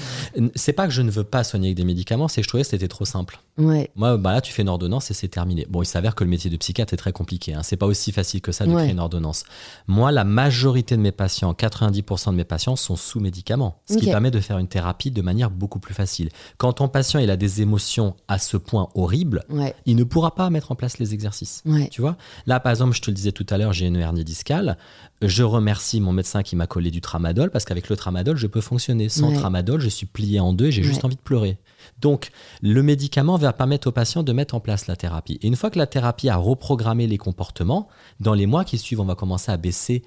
[0.55, 2.63] C'est pas que je ne veux pas soigner avec des médicaments, c'est que je trouvais
[2.65, 3.41] que c'était trop simple.
[3.59, 3.91] ouais.
[3.97, 5.67] Moi, bah là, tu fais une ordonnance et c'est terminé.
[5.69, 7.55] Bon, il s'avère que le métier de psychiatre est très compliqué.
[7.55, 7.61] Hein.
[7.63, 8.83] C'est pas aussi facile que ça de Ouais.
[8.83, 9.45] créer une ordonnance.
[9.87, 13.81] Moi, la majorité de mes patients, 90% de mes patients, sont sous médicaments.
[13.89, 16.31] Ce qui permet de faire une thérapie de manière beaucoup plus facile.
[16.57, 20.35] Quand ton patient il a des émotions à ce point horribles, Ouais, il ne pourra
[20.35, 21.63] pas mettre en place les exercices.
[21.67, 23.97] ouais, Tu vois Là, par exemple, je te le disais tout à l'heure, j'ai une
[23.97, 24.79] hernie discale.
[25.27, 28.61] Je remercie mon médecin qui m'a collé du tramadol parce qu'avec le tramadol, je peux
[28.61, 29.09] fonctionner.
[29.09, 29.35] Sans Ouais.
[29.37, 31.59] tramadol, je suis plié en deux et j'ai juste envie de pleurer.
[32.01, 32.31] Donc,
[32.63, 35.39] le médicament va permettre au patient de mettre en place la thérapie.
[35.43, 37.89] Et une fois que la thérapie a reprogrammé les comportements,
[38.21, 40.03] dans les mois qui suivent, on va commencer à baisser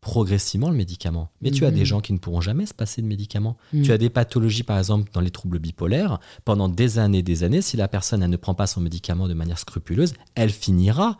[0.00, 1.30] progressivement le médicament.
[1.42, 1.76] Mais tu as Mhm.
[1.76, 3.56] des gens qui ne pourront jamais se passer de médicaments.
[3.72, 3.82] Mhm.
[3.84, 6.18] Tu as des pathologies, par exemple, dans les troubles bipolaires.
[6.44, 9.28] Pendant des années et des années, si la personne elle ne prend pas son médicament
[9.28, 11.18] de manière scrupuleuse, elle finira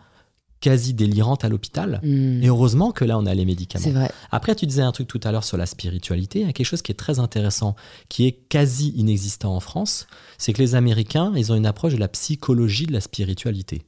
[0.63, 2.01] quasi délirante à l'hôpital.
[2.03, 2.43] Mm.
[2.43, 3.85] Et heureusement que là, on a les médicaments.
[3.85, 4.11] C'est vrai.
[4.31, 6.41] Après, tu disais un truc tout à l'heure sur la spiritualité.
[6.41, 7.77] Il y a quelque chose qui est très intéressant,
[8.09, 10.07] qui est quasi inexistant en France.
[10.39, 13.83] C'est que les Américains, ils ont une approche de la psychologie de la spiritualité.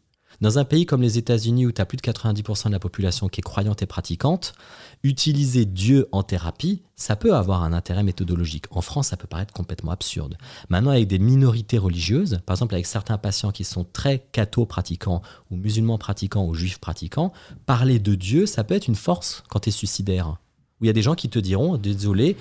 [0.44, 3.28] Dans un pays comme les États-Unis, où tu as plus de 90% de la population
[3.28, 4.52] qui est croyante et pratiquante,
[5.02, 8.66] utiliser Dieu en thérapie, ça peut avoir un intérêt méthodologique.
[8.70, 10.36] En France, ça peut paraître complètement absurde.
[10.68, 15.22] Maintenant, avec des minorités religieuses, par exemple avec certains patients qui sont très catho pratiquants,
[15.50, 17.32] ou musulmans pratiquants, ou juifs pratiquants,
[17.64, 20.28] parler de Dieu, ça peut être une force quand tu es suicidaire.
[20.78, 22.36] Où il y a des gens qui te diront, désolé,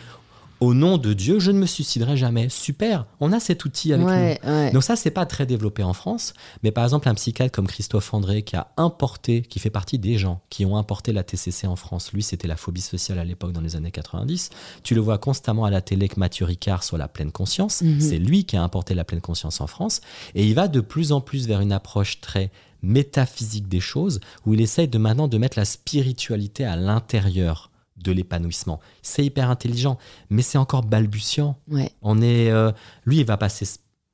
[0.63, 2.47] au nom de Dieu, je ne me suiciderai jamais.
[2.47, 4.11] Super, on a cet outil avec nous.
[4.11, 4.71] Ouais.
[4.71, 8.13] Donc ça, c'est pas très développé en France, mais par exemple un psychiatre comme Christophe
[8.13, 11.75] André qui a importé, qui fait partie des gens qui ont importé la TCC en
[11.75, 12.13] France.
[12.13, 14.51] Lui, c'était la phobie sociale à l'époque dans les années 90.
[14.83, 17.81] Tu le vois constamment à la télé que Mathieu Ricard sur la pleine conscience.
[17.81, 17.99] Mhm.
[17.99, 19.99] C'est lui qui a importé la pleine conscience en France,
[20.33, 24.53] et il va de plus en plus vers une approche très métaphysique des choses, où
[24.53, 28.79] il essaye de maintenant de mettre la spiritualité à l'intérieur de l'épanouissement.
[29.01, 29.97] C'est hyper intelligent,
[30.29, 31.57] mais c'est encore balbutiant.
[31.69, 31.91] Ouais.
[32.01, 32.71] On est, euh,
[33.05, 33.65] lui, il va passer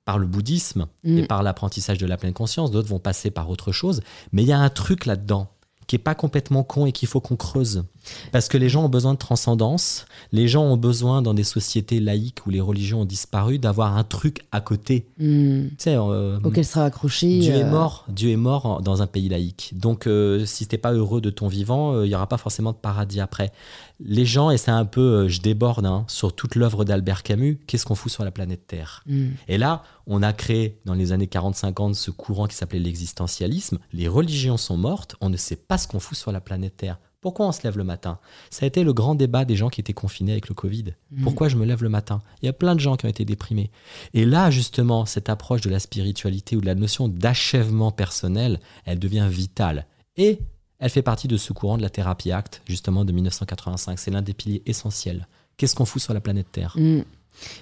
[0.05, 1.17] par le bouddhisme Mm.
[1.19, 2.71] et par l'apprentissage de la pleine conscience.
[2.71, 4.01] D'autres vont passer par autre chose.
[4.31, 5.49] Mais il y a un truc là-dedans
[5.89, 7.83] qui est pas complètement con et qu'il faut qu'on creuse.
[8.31, 10.05] Parce que les gens ont besoin de transcendance.
[10.31, 14.03] Les gens ont besoin, dans des sociétés laïques où les religions ont disparu, d'avoir un
[14.03, 15.07] truc à côté.
[15.17, 15.69] Mm.
[15.69, 17.39] Tu sais, euh, Auquel sera accroché.
[17.39, 19.71] Dieu est euh, mort, Dieu est mort dans un pays laïque.
[19.73, 22.71] Donc, euh, si t'es pas heureux de ton vivant, euh, il y aura pas forcément
[22.71, 23.51] de paradis après.
[23.99, 27.59] Les gens, et c'est un peu, euh, je déborde hein, sur toute l'œuvre d'Albert Camus.
[27.67, 29.27] Qu'est-ce qu'on fout sur la planète Terre mm.
[29.47, 33.79] Et là, on a créé dans les années 40-50 ce courant qui s'appelait l'existentialisme.
[33.91, 36.97] Les religions sont mortes, on ne sait pas ce qu'on fout sur la planète Terre.
[37.21, 38.19] Pourquoi on se lève le matin?
[38.49, 40.93] Ça a été le grand débat des gens qui étaient confinés avec le Covid.
[41.11, 41.23] Mm.
[41.23, 42.21] Pourquoi je me lève le matin?
[42.41, 43.71] Il y a plein de gens qui ont été déprimés.
[44.13, 48.99] Et là, justement, cette approche de la spiritualité ou de la notion d'achèvement personnel, elle
[48.99, 49.85] devient vitale.
[50.15, 50.39] Et
[50.79, 53.99] elle fait partie de ce courant de la thérapie acte, justement, de 1985.
[53.99, 55.27] C'est l'un des piliers essentiels.
[55.57, 56.73] Qu'est-ce qu'on fout sur la planète Terre?
[56.77, 57.01] Mm.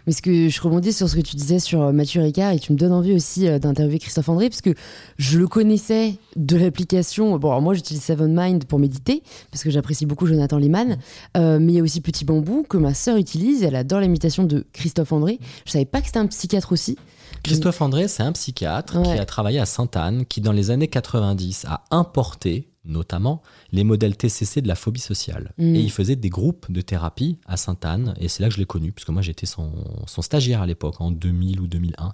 [0.08, 2.58] Mais ce que je rebondis sur ce que tu disais sur euh, Mathieu Ricard et
[2.60, 4.73] tu me donnes envie aussi euh, d'interviewer Christophe André parce que
[5.17, 7.38] je le connaissais de l'application.
[7.38, 10.97] Bon, alors moi j'utilise Seven Mind pour méditer parce que j'apprécie beaucoup Jonathan Lehman,
[11.36, 13.62] Euh, mais il y a aussi Petit Bambou que ma sœur utilise.
[13.63, 15.39] Elle adore l'imitation de Christophe André.
[15.65, 16.97] Je savais pas que c'était un psychiatre aussi.
[17.43, 19.03] Christophe André, c'est un psychiatre Ouais.
[19.15, 24.17] qui a travaillé à Sainte-Anne, qui dans les années 90 a importé notamment les modèles
[24.17, 25.54] TCC de la phobie sociale.
[25.58, 25.76] Mm.
[25.76, 28.65] Et il faisait des groupes de thérapie à Sainte-Anne, et c'est là que je l'ai
[28.65, 29.71] connu, puisque moi j'étais son,
[30.06, 32.13] son stagiaire à l'époque, en 2000 ou 2001.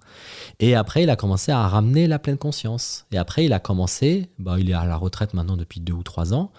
[0.59, 3.05] Et après, il a commencé à ramener la pleine conscience.
[3.12, 6.03] Et après, il a commencé, bah, il est à la retraite maintenant depuis deux ou
[6.03, 6.51] trois ans,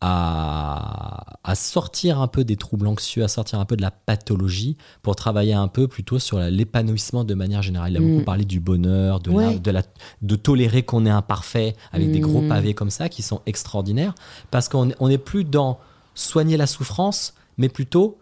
[0.00, 4.76] à, à sortir un peu des troubles anxieux, à sortir un peu de la pathologie
[5.02, 7.92] pour travailler un peu plutôt sur l'épanouissement de manière générale.
[7.92, 8.08] Il a Mm.
[8.12, 9.82] beaucoup parlé du bonheur, de, la- de, la,
[10.22, 12.48] de tolérer qu'on est imparfait avec des gros Mm.
[12.48, 14.14] pavés comme ça qui sont extraordinaires
[14.50, 15.78] parce qu'on n'est on n'est plus dans
[16.14, 18.18] soigner la souffrance, mais plutôt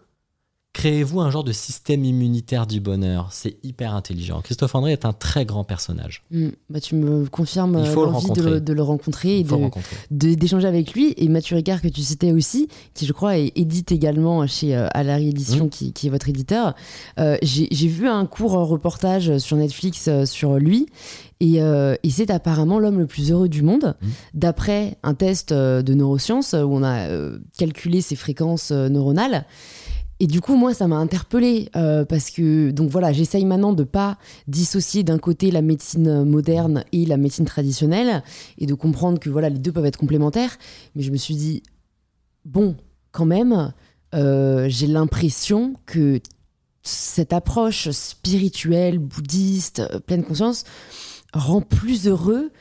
[0.73, 3.29] créez-vous un genre de système immunitaire du bonheur?
[3.31, 4.39] C'est hyper intelligent.
[4.41, 6.21] Christophe André est un très grand personnage.
[6.31, 6.49] Mm.
[6.69, 9.47] Bah, tu me confirmes euh, l'envie de, de le rencontrer et Il
[10.11, 13.51] de- d'échanger avec lui et Mathieu Ricard que tu citais aussi qui je crois est-
[13.57, 16.75] édite également chez euh, Alary Édition qui, qui est votre éditeur
[17.19, 20.85] Euh, j'ai, vu un court reportage sur Netflix euh, sur lui
[21.41, 24.07] et, euh, et c'est apparemment l'homme le plus heureux du monde Mm.
[24.35, 27.07] d'après un test de neurosciences où on a
[27.57, 29.45] calculé ses fréquences neuronales
[30.19, 33.83] et du coup, moi, ça m'a interpellée euh, parce que, donc voilà, j'essaye maintenant de
[33.83, 38.21] pas dissocier d'un côté la médecine moderne et la médecine traditionnelle
[38.57, 40.57] et de comprendre que voilà, les deux peuvent être complémentaires.
[40.95, 41.63] Mais je me suis dit,
[42.43, 42.75] bon,
[43.11, 43.73] quand même,
[44.13, 46.19] euh, j'ai l'impression que
[46.83, 50.65] cette approche spirituelle, bouddhiste, euh, pleine conscience,
[51.33, 52.51] rend plus heureux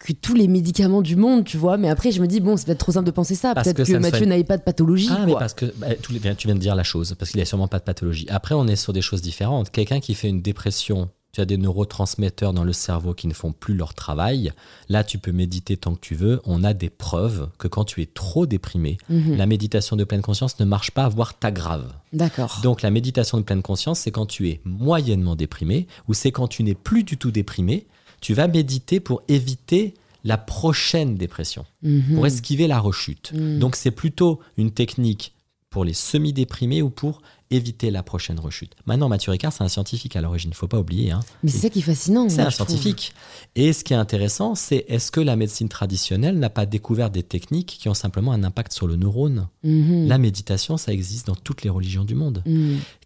[0.00, 1.76] que tous les médicaments du monde, tu vois.
[1.76, 3.54] Mais après, je me dis, bon, c'est peut-être trop simple de penser ça.
[3.54, 5.10] Peut-être que que, ça ne Mathieu n'avait pas de pathologie.
[5.10, 7.46] Ah, mais parce que bah, tu viens de dire la chose, parce qu'il n'y a
[7.46, 8.26] sûrement pas de pathologie.
[8.30, 9.70] Après, on est sur des choses différentes.
[9.70, 13.52] Quelqu'un qui fait une dépression, tu as des neurotransmetteurs dans le cerveau qui ne font
[13.52, 14.52] plus leur travail.
[14.88, 16.40] Là, tu peux méditer tant que tu veux.
[16.44, 19.36] On a des preuves que quand tu es trop déprimé, Mhm.
[19.36, 21.92] la méditation de pleine conscience ne marche pas, voire t'aggrave.
[22.14, 22.60] D'accord.
[22.62, 26.48] Donc la méditation de pleine conscience, c'est quand tu es moyennement déprimé ou c'est quand
[26.48, 27.86] tu n'es plus du tout déprimé,
[28.20, 32.14] tu vas méditer pour éviter la prochaine dépression, Mhm.
[32.16, 33.32] pour esquiver la rechute.
[33.34, 33.58] Mhm.
[33.58, 35.34] Donc c'est plutôt une technique
[35.70, 38.74] pour les semi-déprimés ou pour éviter la prochaine rechute.
[38.86, 41.10] Maintenant, Mathieu Ricard, c'est un scientifique à l'origine, il faut pas oublier.
[41.12, 41.20] Hein.
[41.42, 42.28] Mais c'est ça qui est fascinant.
[42.28, 42.66] C'est un trouve.
[42.68, 43.12] scientifique.
[43.56, 47.22] Et ce qui est intéressant, c'est est-ce que la médecine traditionnelle n'a pas découvert des
[47.22, 49.48] techniques qui ont simplement un impact sur le neurone?
[49.64, 50.06] Mhm.
[50.08, 52.42] La méditation, ça existe dans toutes les religions du monde.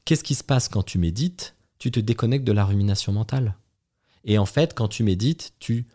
[0.04, 1.54] Qu'est-ce qui se passe quand tu médites?
[1.78, 3.56] Tu te déconnectes de la rumination mentale.
[4.24, 5.86] Et en fait, quand tu médites, tu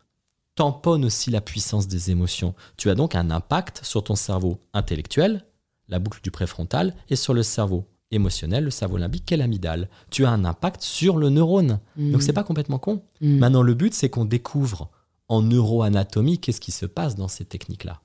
[0.55, 2.53] tamponnes aussi la puissance des émotions.
[2.77, 5.45] Tu as donc un impact sur ton cerveau intellectuel,
[5.87, 9.89] la boucle du préfrontal, et sur le cerveau émotionnel, le cerveau limbique, qui est l'amygdale.
[10.09, 11.79] Tu as un impact sur le neurone.
[11.95, 12.11] Mhm.
[12.11, 13.01] Donc c'est pas complètement con.
[13.21, 13.37] Mhm.
[13.37, 14.89] Maintenant, le but, c'est qu'on découvre
[15.27, 18.01] en neuroanatomie qu'est-ce qui se passe dans ces techniques-là.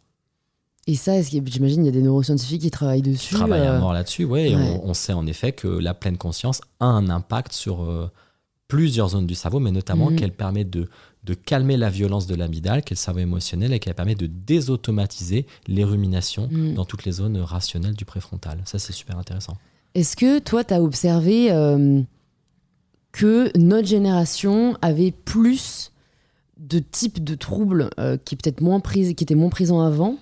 [0.86, 3.80] Et ça, j'imagine il y a des neuroscientifiques qui travaillent dessus Je travaille à euh,
[3.80, 4.54] mort là-dessus, et ouais.
[4.54, 8.10] on, on sait en effet que la pleine conscience a un impact sur euh,
[8.68, 10.16] plusieurs zones du cerveau, mais notamment Mhm.
[10.16, 10.88] qu'elle permet de,
[11.24, 14.26] de calmer la violence de l'amygdale, qui est le cerveau émotionnel, et qu'elle permet de
[14.26, 16.74] désautomatiser les ruminations Mhm.
[16.74, 18.60] dans toutes les zones rationnelles du préfrontal.
[18.64, 19.56] Ça, c'est super intéressant.
[19.94, 22.00] Est-ce que toi, tu as observé euh,
[23.12, 25.92] que notre génération avait plus
[26.58, 30.16] de types de troubles euh, qui, peut-être moins pris- qui étaient moins présents avant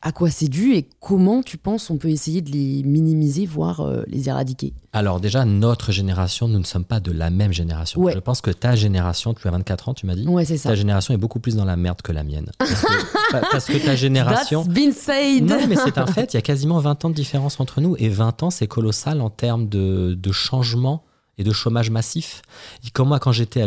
[0.00, 3.80] À quoi c'est dû et comment tu penses on peut essayer de les minimiser, voire
[3.80, 4.72] euh, les éradiquer?
[4.92, 8.00] Alors déjà, notre génération, nous ne sommes pas de la même génération.
[8.00, 8.12] Ouais.
[8.14, 10.68] Je pense que ta génération, tu as 24 ans, tu m'as dit Ouais, c'est ça.
[10.68, 12.48] Ta génération est beaucoup plus dans la merde que la mienne.
[12.58, 12.92] Parce que,
[13.32, 14.62] pa- parce que ta génération...
[14.62, 16.32] That's been said Non, mais c'est un fait.
[16.32, 17.96] Il y a quasiment 20 ans de différence entre nous.
[17.98, 21.02] Et 20 ans, c'est colossal en termes de, de changement
[21.38, 22.42] et de chômage massif.
[22.86, 23.64] Et comme moi, quand j'étais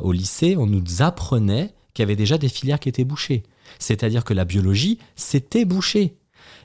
[0.00, 3.44] au lycée, on nous apprenait qu'il y avait déjà des filières qui étaient bouchées.
[3.80, 6.16] C'est-à-dire que la biologie, c'était bouché.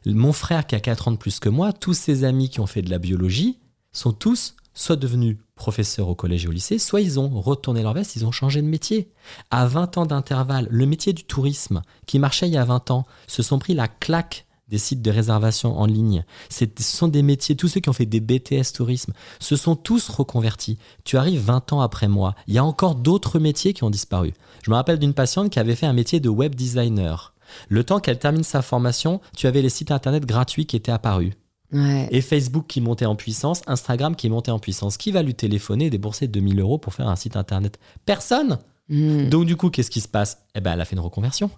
[0.06, 2.67] Mon frère, qui a 4 ans de plus que moi, tous ses amis qui ont
[2.67, 3.58] fait de la biologie
[3.91, 7.93] sont tous soit devenus professeurs au collège et au lycée, soit ils ont retourné leur
[7.93, 9.10] veste, ils ont changé de métier.
[9.49, 13.06] À 20 ans d'intervalle, le métier du tourisme, qui marchait il y a 20 ans,
[13.25, 16.23] se sont pris la claque des sites de réservation en ligne.
[16.49, 20.10] Ce sont des métiers, tous ceux qui ont fait des BTS tourisme, se sont tous
[20.10, 20.78] reconvertis.
[21.04, 24.34] Tu arrives 20 ans après moi, il y a encore d'autres métiers qui ont disparu.
[24.63, 27.34] Je me rappelle d'une patiente qui avait fait un métier de web designer.
[27.69, 31.34] Le temps qu'elle termine sa formation, tu avais les sites internet gratuits qui étaient apparus.
[31.71, 32.08] Ouais.
[32.12, 34.97] Et Facebook qui montait en puissance, Instagram qui montait en puissance.
[34.97, 37.80] Qui va lui téléphoner et débourser 2000 euros pour faire un site internet?
[38.06, 39.30] Personne Mhm.
[39.30, 40.38] donc du coup, qu'est-ce qui se passe?
[40.54, 41.49] Eh ben, elle a fait une reconversion.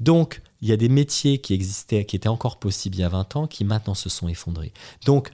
[0.00, 3.08] Donc, il y a des métiers qui existaient, qui étaient encore possibles il y a
[3.10, 4.72] 20 ans, qui maintenant se sont effondrés.
[5.04, 5.30] Donc,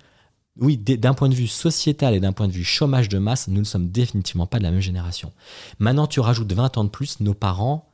[0.61, 3.61] oui, d'un point de vue sociétal et d'un point de vue chômage de masse, nous
[3.61, 5.33] ne sommes définitivement pas de la même génération.
[5.79, 7.85] Maintenant, tu rajoutes 20 ans de plus, nos parents,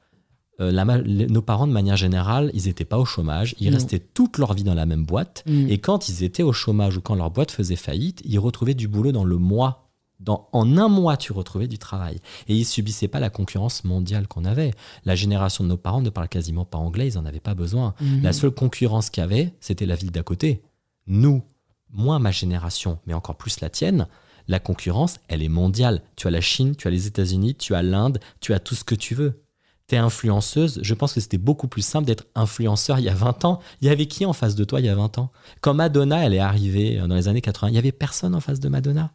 [0.61, 3.69] euh, la ma- les- nos parents de manière générale, ils n'étaient pas au chômage, ils
[3.71, 3.77] Non.
[3.77, 5.43] restaient toute leur vie dans la même boîte.
[5.47, 5.69] Mhm.
[5.69, 8.89] Et quand ils étaient au chômage ou quand leur boîte faisait faillite, ils retrouvaient du
[8.89, 9.84] boulot dans le mois.
[10.25, 12.19] Dans, en un mois, tu retrouvais du travail.
[12.49, 14.73] Et ils subissaient pas la concurrence mondiale qu'on avait.
[15.05, 17.95] La génération de nos parents ne parle quasiment pas anglais, ils n'en avaient pas besoin.
[18.01, 18.23] Mhm.
[18.23, 20.63] La seule concurrence qu'il y avait, c'était la ville d'à côté.
[21.07, 21.43] Nous,
[21.91, 24.07] moi, ma génération, mais encore plus la tienne,
[24.49, 26.03] la concurrence, elle est mondiale.
[26.17, 28.85] Tu as la Chine, tu as les États-Unis, tu as l'Inde, tu as tout ce
[28.85, 29.43] que tu veux.
[29.87, 33.45] T'es influenceuse, je pense que c'était beaucoup plus simple d'être influenceur il y a 20
[33.45, 33.61] ans.
[33.83, 35.31] Il y avait qui en face de toi il y a 20 ans?
[35.61, 38.41] Quand Madonna, elle est arrivée euh, dans les années 80, il y avait personne en
[38.41, 39.13] face de Madonna.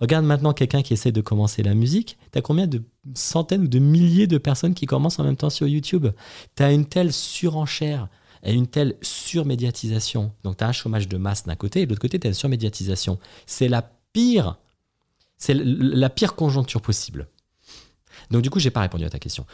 [0.00, 2.16] Regarde maintenant quelqu'un qui essaie de commencer la musique.
[2.32, 2.82] T'as combien de
[3.14, 6.06] centaines ou de milliers de personnes qui commencent en même temps sur YouTube?
[6.54, 8.08] T'as une telle surenchère
[8.42, 10.32] et une telle surmédiatisation.
[10.44, 13.18] Donc t'as un chômage de masse d'un côté et de l'autre côté t'as une surmédiatisation.
[13.46, 13.82] C'est la
[14.12, 14.56] pire,
[15.36, 17.28] c'est la pire conjoncture possible.
[18.30, 19.44] Donc du coup j'ai pas répondu à ta question.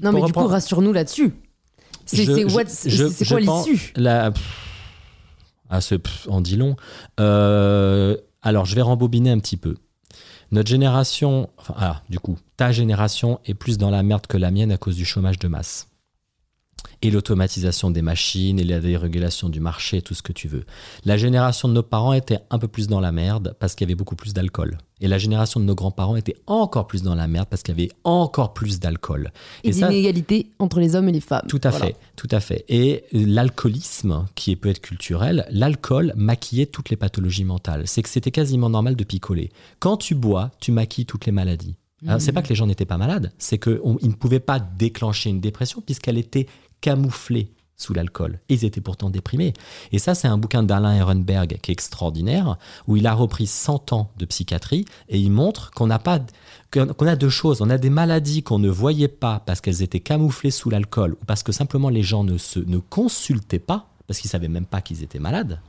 [0.00, 1.34] Non, Pour mais du coup, reprendre- rassure-nous là-dessus.
[2.06, 3.92] C'est quoi l'issue?
[5.70, 6.76] Ah, ce pff, en dit long.
[7.20, 9.74] Euh, alors, je vais rembobiner un petit peu.
[10.50, 14.50] Notre génération, enfin, ah, du coup, ta génération est plus dans la merde que la
[14.50, 15.87] mienne à cause du chômage de masse.
[17.00, 20.64] Et l'automatisation des machines et la dérégulation du marché, tout ce que tu veux.
[21.04, 23.88] La génération de nos parents était un peu plus dans la merde parce qu'il y
[23.88, 24.78] avait beaucoup plus d'alcool.
[25.00, 27.80] Et la génération de nos grands-parents était encore plus dans la merde parce qu'il y
[27.80, 29.30] avait encore plus d'alcool.
[29.62, 31.44] Et, Et d'inégalité entre les hommes et les femmes.
[31.48, 31.86] Tout à Voilà.
[31.86, 32.64] fait, tout à fait.
[32.68, 37.84] Et l'alcoolisme, qui peut être culturel, l'alcool maquillait toutes les pathologies mentales.
[37.86, 39.50] C'est que c'était quasiment normal de picoler.
[39.78, 41.76] Quand tu bois, tu maquilles toutes les maladies.
[42.06, 45.30] Alors, C'est pas que les gens n'étaient pas malades, c'est qu'ils ne pouvaient pas déclencher
[45.30, 46.46] une dépression puisqu'elle était
[46.80, 48.40] camouflée sous l'alcool.
[48.48, 49.54] Ils étaient pourtant déprimés.
[49.92, 53.92] Et ça, c'est un bouquin d'Alain Ehrenberg qui est extraordinaire, où il a repris 100
[53.92, 56.20] ans de psychiatrie et il montre qu'on n'a pas
[56.72, 57.62] qu'on a deux choses.
[57.62, 61.24] On a des maladies qu'on ne voyait pas parce qu'elles étaient camouflées sous l'alcool ou
[61.24, 64.80] parce que simplement les gens ne se ne consultaient pas parce qu'ils savaient même pas
[64.80, 65.60] qu'ils étaient malades.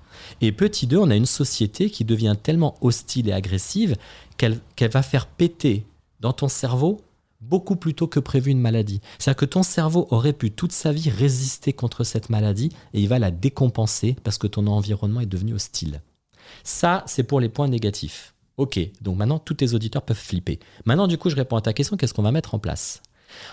[0.41, 3.95] Et petit 2, on a une société qui devient tellement hostile et agressive
[4.37, 5.85] qu'elle qu'elle va faire péter
[6.19, 7.01] dans ton cerveau
[7.41, 9.01] beaucoup plus tôt que prévu une maladie.
[9.17, 13.07] C'est-à-dire que ton cerveau aurait pu toute sa vie résister contre cette maladie et il
[13.07, 16.01] va la décompenser parce que ton environnement est devenu hostile.
[16.63, 18.33] Ça, c'est pour les points négatifs.
[18.57, 20.59] Ok, donc maintenant tous tes auditeurs peuvent flipper.
[20.85, 23.01] Maintenant, du coup, je réponds à ta question, qu'est-ce qu'on va mettre en place?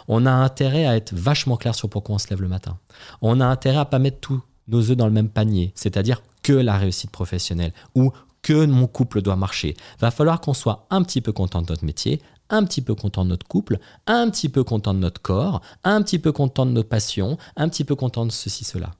[0.09, 2.79] On a intérêt à être vachement clair sur pourquoi on se lève le matin.
[3.23, 6.53] On a intérêt à pas mettre tous nos œufs dans le même panier, c'est-à-dire que
[6.53, 8.11] la réussite professionnelle ou
[8.43, 9.77] que mon couple doit marcher.
[9.99, 13.25] Va falloir qu'on soit un petit peu content de notre métier, un petit peu content
[13.25, 16.71] de notre couple, un petit peu content de notre corps, un petit peu content de
[16.71, 18.95] nos passions, un petit peu content de ceci, cela.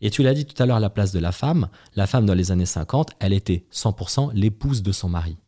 [0.00, 1.68] Et tu l'as dit tout à l'heure, la place de la femme.
[1.94, 5.38] La femme, dans les années 50, elle était 100% l'épouse de son mari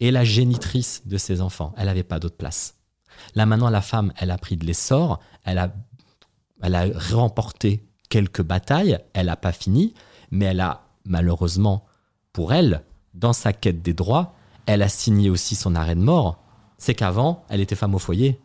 [0.00, 1.74] et la génitrice de ses enfants.
[1.76, 2.74] Elle n'avait pas d'autre place.
[3.34, 5.72] Là, maintenant, la femme, elle a pris de l'essor, elle a,
[6.62, 9.94] elle a remporté quelques batailles, elle n'a pas fini,
[10.30, 11.86] mais elle a, malheureusement,
[12.32, 12.82] pour elle,
[13.14, 14.34] dans sa quête des droits,
[14.66, 16.43] elle a signé aussi son arrêt de mort.
[16.78, 18.38] C'est qu'avant, elle était femme au foyer.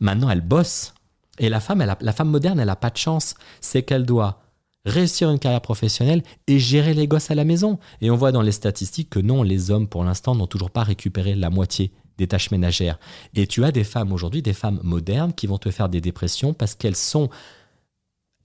[0.00, 0.94] Maintenant, elle bosse.
[1.38, 1.84] Et la femme,
[2.24, 3.34] moderne, elle n'a pas de chance.
[3.60, 4.40] C'est qu'elle doit
[4.84, 7.78] réussir une carrière professionnelle et gérer les gosses à la maison.
[8.00, 10.82] Et on voit dans les statistiques que non, les hommes, pour l'instant, n'ont toujours pas
[10.82, 12.98] récupéré la moitié des tâches ménagères.
[13.34, 16.54] Et tu as des femmes aujourd'hui, des femmes modernes, qui vont te faire des dépressions
[16.54, 17.30] parce qu'elles sont...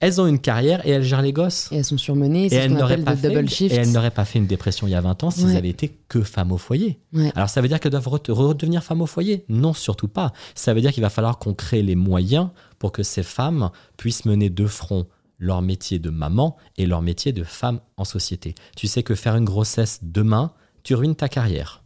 [0.04, 1.72] Elles ont une carrière et elles gèrent les gosses.
[1.72, 3.74] Et elles sont surmenées, c'est ce qu'on appelle pas double shift.
[3.74, 5.70] Et elles n'auraient pas fait une dépression il y a 20 ans s'ils elles avaient
[5.70, 6.98] été que femmes au foyer.
[7.34, 9.46] Alors ça veut dire qu'elles doivent redevenir femmes au foyer?
[9.48, 10.34] Non, surtout pas.
[10.54, 14.26] Ça veut dire qu'il va falloir qu'on crée les moyens pour que ces femmes puissent
[14.26, 15.06] mener de front
[15.38, 18.54] leur métier de maman et leur métier de femme en société.
[18.76, 21.83] Tu sais que faire une grossesse demain, tu ruines ta carrière.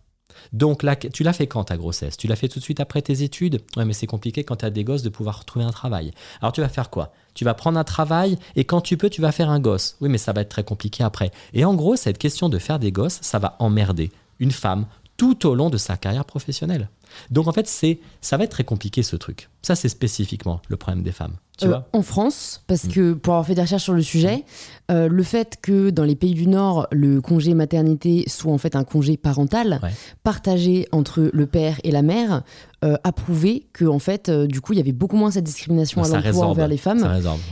[0.53, 2.17] Donc tu l'as fait quand ta grossesse?
[2.17, 3.61] Tu l'as fait tout de suite après tes études?
[3.77, 6.13] Ouais, mais c'est compliqué quand tu as des gosses de pouvoir retrouver un travail.
[6.41, 7.13] Alors tu vas faire quoi?
[7.35, 9.97] Tu vas prendre un travail et quand tu peux, tu vas faire un gosse.
[10.01, 11.31] Oui, mais ça va être très compliqué après.
[11.53, 15.47] Et en gros, cette question de faire des gosses, ça va emmerder une femme tout
[15.47, 16.89] au long de sa carrière professionnelle.
[17.31, 19.49] Donc en fait, c'est ça va être très compliqué ce truc.
[19.63, 21.37] Ça, c'est spécifiquement le problème des femmes.
[21.65, 22.89] Euh, en France, parce mm.
[22.89, 24.45] que pour avoir fait des recherches sur le sujet,
[24.91, 28.77] euh, le fait que dans les pays du Nord, le congé maternité soit en fait
[28.77, 29.81] un congé parental,
[30.23, 32.43] partagé entre le père et la mère,
[32.85, 36.03] euh, a prouvé que en fait, du coup, il y avait beaucoup moins cette discrimination
[36.03, 37.07] à l'emploi envers les femmes.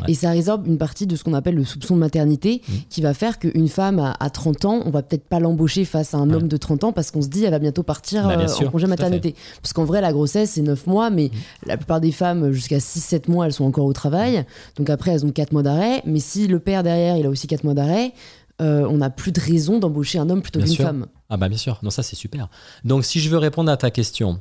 [0.08, 2.72] Et ça résorbe une partie de ce qu'on appelle le soupçon de maternité, mm.
[2.88, 6.18] qui va faire qu'une femme à, 30 ans, on va peut-être pas l'embaucher face à
[6.18, 8.70] un homme de 30 ans parce qu'on se dit elle va bientôt partir bah, en
[8.70, 9.34] congé maternité.
[9.62, 11.68] Parce qu'en vrai, la grossesse, c'est 9 mois, mais mm.
[11.68, 14.44] la plupart des femmes, jusqu'à 6-7 mois, elles sont encore au travail.
[14.76, 16.02] Donc après, elles ont 4 mois d'arrêt.
[16.06, 18.12] Mais si le père derrière, il a aussi 4 mois d'arrêt,
[18.62, 21.06] euh, on n'a plus de raison d'embaucher un homme plutôt qu'une femme.
[21.28, 22.48] Ah bah bien sûr, non ça c'est super.
[22.84, 24.40] Donc si je veux répondre à ta question,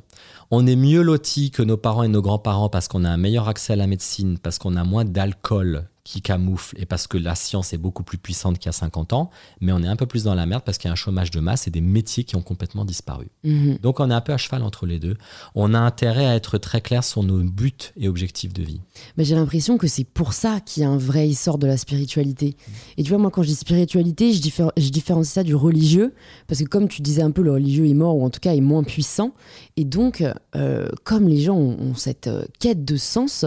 [0.50, 3.48] on est mieux loti que nos parents et nos grands-parents parce qu'on a un meilleur
[3.48, 7.34] accès à la médecine, parce qu'on a moins d'alcool qui camoufle et parce que la
[7.34, 10.06] science est beaucoup plus puissante qu'il y a 50 ans, mais on est un peu
[10.06, 12.22] plus dans la merde parce qu'il y a un chômage de masse et des métiers
[12.22, 13.26] qui ont complètement disparu.
[13.42, 13.78] Mhm.
[13.82, 15.16] Donc on est un peu à cheval entre les deux.
[15.56, 18.80] On a intérêt à être très clair sur nos buts et objectifs de vie.
[19.16, 21.76] Mais j'ai l'impression que c'est pour ça qu'il y a un vrai essor de la
[21.76, 22.56] spiritualité.
[22.98, 24.40] Et tu vois, moi quand je dis spiritualité, je,
[24.76, 26.14] je différencie ça du religieux,
[26.46, 28.52] parce que comme tu disais un peu, le religieux est mort ou en tout cas
[28.52, 29.32] est moins puissant.
[29.78, 30.22] Et donc,
[30.54, 33.46] euh, comme les gens ont, cette euh, quête de sens,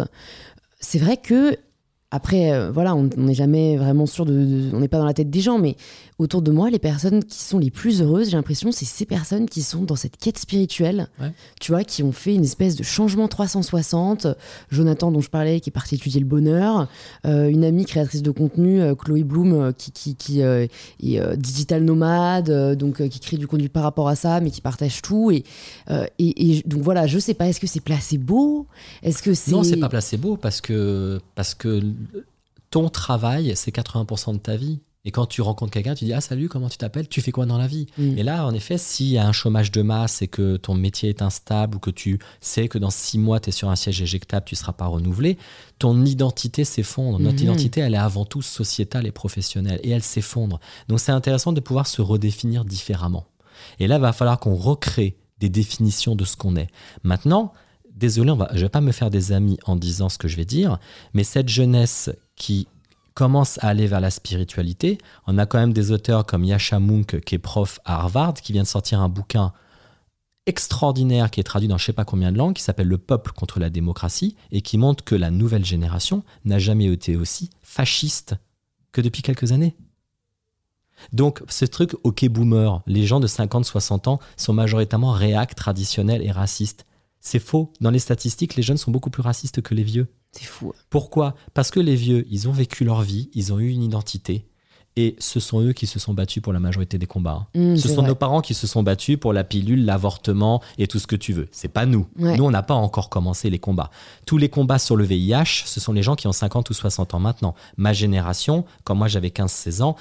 [0.80, 1.56] c'est vrai que
[2.10, 5.30] après, euh, voilà, on n'est jamais vraiment sûr de, On n'est pas dans la tête
[5.30, 5.76] des gens, mais
[6.20, 9.48] autour de moi, les personnes qui sont les plus heureuses, j'ai l'impression, c'est ces personnes
[9.48, 11.08] qui sont dans cette quête spirituelle,
[11.62, 14.28] tu vois, qui ont fait une espèce de changement 360.
[14.70, 16.90] Jonathan, dont je parlais, qui est parti étudier le bonheur.
[17.26, 20.70] Euh, une amie créatrice de contenu, euh, Chloé Bloom, qui, qui, est
[21.38, 25.32] digital nomade, donc qui crée du contenu par rapport à ça, mais qui partage tout.
[25.32, 25.46] Et,
[26.20, 28.68] et, donc voilà, je sais pas, est-ce que c'est placebo?
[29.04, 29.52] Est-ce que c'est.
[29.52, 31.20] Non, c'est pas placebo parce que.
[31.36, 31.82] Parce que
[32.72, 34.80] ton travail, c'est 80% de ta vie.
[35.06, 37.08] Et quand tu rencontres quelqu'un, tu dis Ah, salut, comment tu t'appelles?
[37.08, 37.88] Tu fais quoi dans la vie?
[37.98, 38.18] Mm.
[38.18, 41.10] Et là, en effet, s'il y a un chômage de masse et que ton métier
[41.10, 44.02] est instable ou que tu sais que dans six mois, tu es sur un siège
[44.02, 45.38] éjectable, tu ne seras pas renouvelé,
[45.80, 47.18] ton identité s'effondre.
[47.20, 47.44] Notre mm-hmm.
[47.44, 50.60] identité, elle est avant tout sociétale et professionnelle et elle s'effondre.
[50.90, 53.26] Donc, c'est intéressant de pouvoir se redéfinir différemment.
[53.80, 56.68] Et là, il va falloir qu'on recrée des définitions de ce qu'on est.
[57.04, 57.54] Maintenant,
[57.96, 60.46] désolé, je ne vais pas me faire des amis en disant ce que je vais
[60.46, 60.78] dire,
[61.14, 62.68] mais cette jeunesse qui
[63.20, 67.20] commence à aller vers la spiritualité, on a quand même des auteurs comme Yasha Munk,
[67.26, 69.52] qui est prof à Harvard, qui vient de sortir un bouquin
[70.46, 72.98] extraordinaire qui est traduit dans je ne sais pas combien de langues, qui s'appelle Le
[72.98, 77.50] peuple contre la démocratie, et qui montre que la nouvelle génération n'a jamais été aussi
[77.62, 78.36] fasciste
[78.94, 79.76] que depuis quelques années.
[81.12, 86.32] Donc, ce truc, ok boomer, les gens de 50-60 ans sont majoritairement réac, traditionnels et
[86.32, 86.86] racistes.
[87.20, 87.74] C'est faux.
[87.82, 90.08] Dans les statistiques, les jeunes sont beaucoup plus racistes que les vieux.
[90.32, 90.74] C'est fou.
[90.90, 91.36] Pourquoi?
[91.54, 94.46] Parce que les vieux, ils ont vécu leur vie, ils ont eu une identité.
[94.96, 97.48] Et ce sont eux qui se sont battus pour la majorité des combats.
[97.56, 97.60] hein.
[97.60, 98.08] Mmh, ce sont vrai.
[98.10, 101.32] nos parents qui se sont battus pour la pilule, l'avortement et tout ce que tu
[101.32, 101.48] veux.
[101.52, 102.08] C'est pas nous.
[102.18, 102.36] Ouais.
[102.36, 103.92] Nous, on n'a pas encore commencé les combats.
[104.26, 107.14] Tous les combats sur le VIH, ce sont les gens qui ont 50 ou 60
[107.14, 107.56] ans maintenant.
[107.78, 109.96] Ma génération, quand moi j'avais 15-16 ans,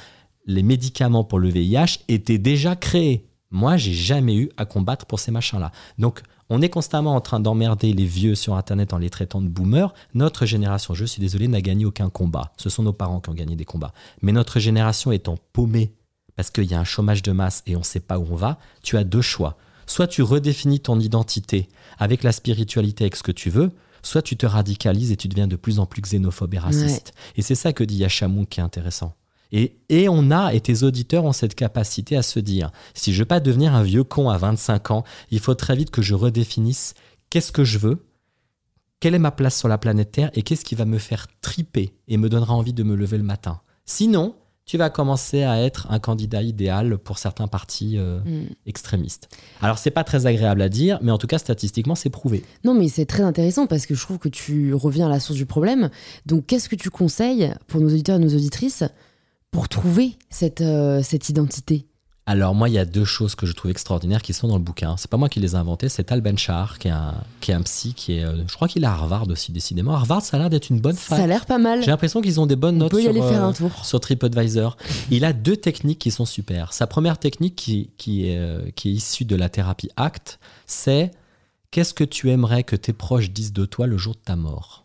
[0.46, 3.26] les médicaments pour le VIH étaient déjà créés.
[3.50, 5.70] Moi, j'ai jamais eu à combattre pour ces machins-là.
[5.98, 9.48] Donc, on est constamment en train d'emmerder les vieux sur Internet en les traitant de
[9.48, 9.92] boomers.
[10.14, 12.52] Notre génération, je suis désolé, n'a gagné aucun combat.
[12.56, 13.92] Ce sont nos parents qui ont gagné des combats.
[14.22, 15.92] Mais notre génération étant paumée
[16.36, 18.36] parce qu'il y a un chômage de masse et on ne sait pas où on
[18.36, 19.56] va, tu as deux choix.
[19.86, 21.68] Soit tu redéfinis ton identité
[21.98, 23.72] avec la spiritualité, avec ce que tu veux,
[24.02, 27.12] soit tu te radicalises et tu deviens de plus en plus xénophobe et raciste.
[27.36, 29.14] Et c'est ça que dit Yashamou qui est intéressant.
[29.52, 33.20] Et, et on a, et tes auditeurs ont cette capacité à se dire, si je
[33.20, 36.14] veux pas devenir un vieux con à 25 ans, il faut très vite que je
[36.14, 36.94] redéfinisse
[37.30, 38.04] qu'est-ce que je veux,
[39.00, 41.94] quelle est ma place sur la planète Terre et qu'est-ce qui va me faire triper
[42.08, 43.60] et me donnera envie de me lever le matin.
[43.86, 44.34] Sinon,
[44.66, 48.48] tu vas commencer à être un candidat idéal pour certains partis euh, Mm.
[48.66, 49.28] extrémistes.
[49.62, 52.44] Alors, c'est pas très agréable à dire, mais en tout cas, statistiquement, c'est prouvé.
[52.64, 55.38] Non, mais c'est très intéressant parce que je trouve que tu reviens à la source
[55.38, 55.88] du problème.
[56.26, 58.84] Donc, qu'est-ce que tu conseilles pour nos auditeurs et nos auditrices
[59.50, 61.86] pour trouver cette, euh, cette identité
[62.26, 64.62] Alors moi, il y a deux choses que je trouve extraordinaires qui sont dans le
[64.62, 64.96] bouquin.
[64.98, 67.54] C'est pas moi qui les ai inventées, c'est Tal Ben-Shahar, qui est un, qui est
[67.54, 69.94] un psy, qui est, euh, je crois qu'il est à Harvard aussi, décidément.
[69.94, 71.28] Harvard, ça a l'air d'être une bonne Ça a fac.
[71.28, 71.80] l'air pas mal.
[71.82, 73.52] J'ai l'impression qu'ils ont des bonnes On notes peut y sur, aller faire euh, un
[73.54, 73.84] tour.
[73.86, 74.76] sur TripAdvisor.
[75.10, 76.72] Il a deux techniques qui sont super.
[76.74, 81.10] Sa première technique, qui, qui, est, qui est issue de la thérapie ACT, c'est
[81.70, 84.84] qu'est-ce que tu aimerais que tes proches disent de toi le jour de ta mort?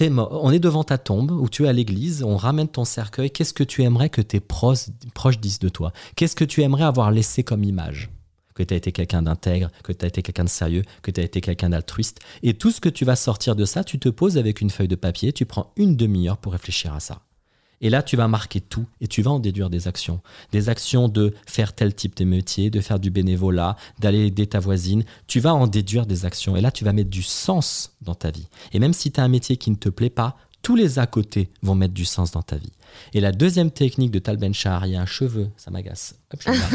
[0.00, 3.30] On est devant ta tombe ou tu es à l'église, on ramène ton cercueil.
[3.30, 5.92] Qu'est-ce que tu aimerais que tes proches, proches disent de toi?
[6.16, 8.10] Qu'est-ce que tu aimerais avoir laissé comme image?
[8.54, 11.20] Que tu as été quelqu'un d'intègre, que tu as été quelqu'un de sérieux, que tu
[11.20, 12.20] as été quelqu'un d'altruiste.
[12.42, 14.88] Et tout ce que tu vas sortir de ça, tu te poses avec une feuille
[14.88, 17.20] de papier, tu prends une demi-heure pour réfléchir à ça.
[17.82, 20.20] Et là, tu vas marquer tout et tu vas en déduire des actions.
[20.52, 24.60] Des actions de faire tel type de métier, de faire du bénévolat, d'aller aider ta
[24.60, 25.04] voisine.
[25.26, 26.56] Tu vas en déduire des actions.
[26.56, 28.46] Et là, tu vas mettre du sens dans ta vie.
[28.72, 31.06] Et même si tu as un métier qui ne te plaît pas, tous les à
[31.06, 32.72] côté vont mettre du sens dans ta vie.
[33.14, 36.14] Et la deuxième technique de Tal Ben-Shahar, il y a un cheveu, ça m'agace,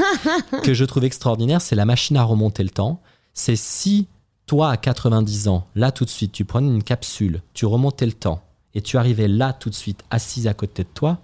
[0.63, 3.01] que je trouve extraordinaire, c'est la machine à remonter le temps.
[3.33, 4.07] C'est si
[4.45, 8.13] toi, à 90 ans, là tout de suite, tu prenais une capsule, tu remontais le
[8.13, 8.41] temps,
[8.78, 11.19] et tu arrivais là tout de suite, assise à côté de toi,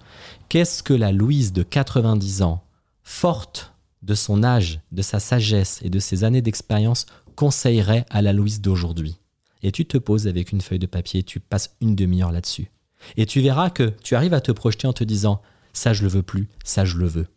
[0.50, 2.64] qu'est-ce que la Louise de 90 ans,
[3.04, 8.34] forte de son âge, de sa sagesse et de ses années d'expérience, conseillerait à la
[8.34, 9.20] Louise d'aujourd'hui?
[9.62, 12.72] Et tu te poses avec une feuille de papier, et tu passes une demi-heure là-dessus.
[13.18, 15.40] Et tu verras que tu arrives à te projeter en te disant,
[15.74, 17.28] ça je le veux plus, ça je le veux.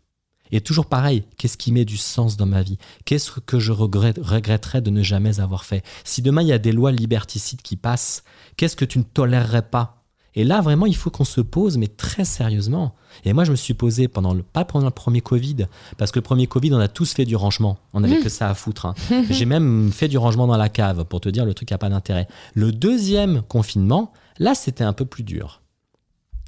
[0.51, 2.79] Et toujours pareil, qu'est-ce qui met du sens dans ma vie?
[3.05, 5.85] Qu'est-ce que je regrette- regretterais de ne jamais avoir fait?
[6.05, 8.25] Si demain il y a des lois liberticides qui passent,
[8.57, 10.06] qu'est-ce que tu ne tolérerais pas?
[10.37, 12.95] Et là, vraiment, il faut qu'on se pose, mais très sérieusement.
[13.25, 15.67] Et moi, je me suis posé pendant le, pas pendant le premier Covid,
[15.97, 17.79] parce que le premier Covid, on a tous fait du rangement.
[17.95, 18.87] On n'avait que ça à foutre.
[18.87, 18.95] hein.
[19.31, 21.89] J'ai même fait du rangement dans la cave pour te dire le truc n'a pas
[21.89, 22.29] d'intérêt.
[22.55, 25.63] Le deuxième confinement, là, c'était un peu plus dur.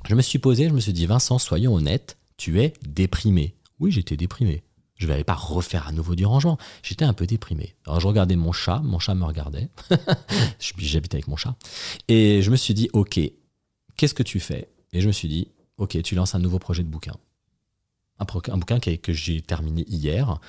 [0.09, 3.55] Je me suis posé, je me suis dit, Vincent, soyons honnêtes, tu es déprimé.
[3.81, 4.63] Oui, j'étais déprimé.
[4.97, 6.59] Je ne vais pas refaire à nouveau du rangement.
[6.83, 7.75] J'étais un peu déprimé.
[7.87, 9.69] Alors, je regardais mon chat, mon chat me regardait.
[10.79, 11.55] J'habitais avec mon chat.
[12.09, 13.21] Et je me suis dit, OK,
[13.99, 14.69] qu'est-ce que tu fais?
[14.95, 17.15] Et je me suis dit, OK, tu lances un nouveau projet de bouquin.
[18.21, 20.41] Un, bouquin qui- que j'ai terminé hier.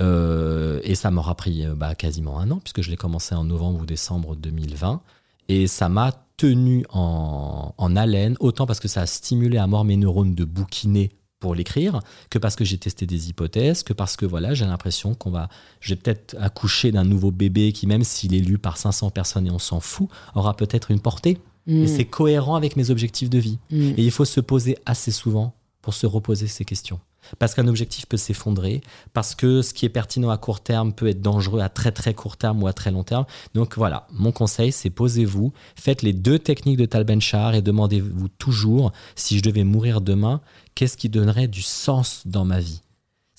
[0.00, 3.44] Euh, et ça m'aura pris euh, bah, quasiment un an, puisque je l'ai commencé en
[3.44, 5.02] novembre ou décembre 2020.
[5.48, 9.84] Et ça m'a tenu en, en haleine, autant parce que ça a stimulé à mort
[9.84, 12.00] mes neurones de bouquiner pour l'écrire,
[12.30, 15.48] que parce que j'ai testé des hypothèses, que parce que voilà, j'ai l'impression qu'on va,
[15.80, 19.50] j'ai peut-être accouché d'un nouveau bébé qui, même s'il est lu par 500 personnes et
[19.50, 21.38] on s'en fout, aura peut-être une portée.
[21.68, 21.84] Mm.
[21.84, 23.58] Et c'est cohérent avec mes objectifs de vie.
[23.70, 23.90] Mm.
[23.96, 26.98] Et il faut se poser assez souvent pour se reposer ces questions.
[27.38, 28.80] Parce qu'un objectif peut s'effondrer,
[29.12, 32.14] parce que ce qui est pertinent à court terme peut être dangereux à très très
[32.14, 33.26] court terme ou à très long terme.
[33.54, 38.28] Donc voilà, mon conseil, c'est posez-vous, faites les deux techniques de Tal Ben-Shahar et demandez-vous
[38.38, 40.40] toujours, si je devais mourir demain,
[40.74, 42.80] qu'est-ce qui donnerait du sens dans ma vie?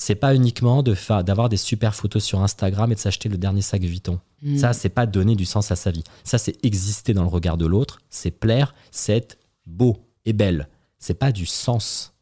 [0.01, 3.61] C'est pas uniquement de d'avoir des super photos sur Instagram et de s'acheter le dernier
[3.61, 4.19] sac Vuitton.
[4.41, 4.57] Mm.
[4.57, 6.05] Ça, c'est pas donner du sens à sa vie.
[6.23, 10.69] Ça, c'est exister dans le regard de l'autre, c'est plaire, c'est être beau et belle.
[10.99, 12.13] C'est pas du sens.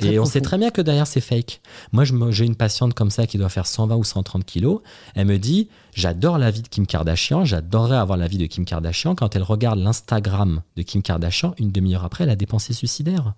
[0.00, 1.60] Et on sait très bien que derrière, c'est fake.
[1.92, 4.80] Moi, j'ai une patiente comme ça qui doit faire 120 ou 130 kilos.
[5.14, 8.64] Elle me dit J'adore la vie de Kim Kardashian, j'adorerais avoir la vie de Kim
[8.64, 9.14] Kardashian.
[9.14, 13.34] Quand elle regarde l'Instagram de Kim Kardashian, une demi-heure après, elle a des pensées suicidaires.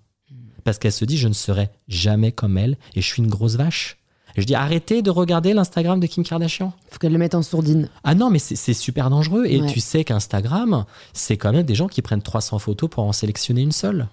[0.65, 3.55] Parce qu'elle se dit Je ne serai jamais comme elle et je suis une grosse
[3.55, 3.97] vache.
[4.35, 6.73] Et je dis Arrêtez de regarder l'Instagram de Kim Kardashian.
[6.89, 7.87] Faut qu'elle le mette en sourdine.
[8.03, 9.45] Ah non, mais c'est super dangereux.
[9.47, 9.67] Et Ouais.
[9.67, 13.61] tu sais qu'Instagram, c'est quand même des gens qui prennent 300 photos pour en sélectionner
[13.61, 14.07] une seule.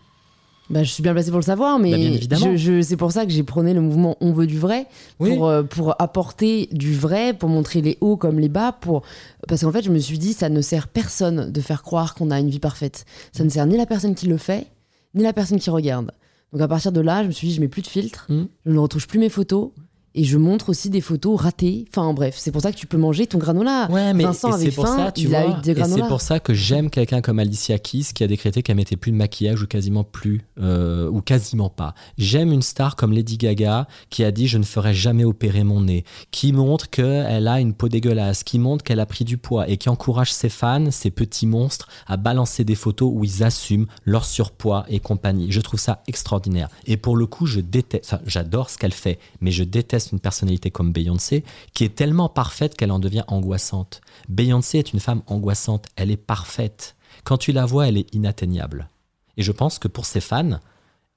[0.70, 3.26] Bah, je suis bien placée pour le savoir, mais Bah, je, je- c'est pour ça
[3.26, 4.86] que j'ai prôné le mouvement On veut du vrai,
[5.18, 5.34] Oui.
[5.34, 9.02] pour, euh, pour apporter du vrai, pour montrer les hauts comme les bas, pour...
[9.48, 12.30] parce qu'en fait, je me suis dit, ça ne sert personne de faire croire qu'on
[12.30, 13.04] a une vie parfaite.
[13.32, 14.66] Ça ne sert ni la personne qui le fait,
[15.14, 16.12] ni la personne qui regarde.
[16.52, 18.42] Donc à partir de là, je me suis dit, je mets plus de filtre, Mm.
[18.66, 19.70] je ne retouche plus mes photos,
[20.14, 21.86] et je montre aussi des photos ratées.
[21.90, 23.88] Enfin bref, c'est pour ça que tu peux manger ton granola.
[23.90, 26.02] Ouais, mais Vincent avait faim, ça, tu il vois, a eu des et granolas.
[26.02, 29.10] c'est pour ça que j'aime quelqu'un comme Alicia Keys qui a décrété qu'elle mettait plus
[29.12, 31.94] de maquillage ou quasiment plus, euh, ou quasiment pas.
[32.18, 35.80] J'aime une star comme Lady Gaga qui a dit je ne ferai jamais opérer mon
[35.80, 39.68] nez, qui montre qu'elle a une peau dégueulasse, qui montre qu'elle a pris du poids
[39.68, 43.86] et qui encourage ses fans, ces petits monstres, à balancer des photos où ils assument
[44.04, 45.50] leur surpoids et compagnie.
[45.50, 46.68] Je trouve ça extraordinaire.
[46.86, 50.20] Et pour le coup, je déteste, enfin, j'adore ce qu'elle fait, mais je déteste une
[50.20, 51.44] personnalité comme Beyoncé
[51.74, 54.00] qui est tellement parfaite qu'elle en devient angoissante.
[54.28, 56.96] Beyoncé est une femme angoissante, elle est parfaite.
[57.24, 58.88] Quand tu la vois, elle est inatteignable.
[59.36, 60.58] Et je pense que pour ses fans,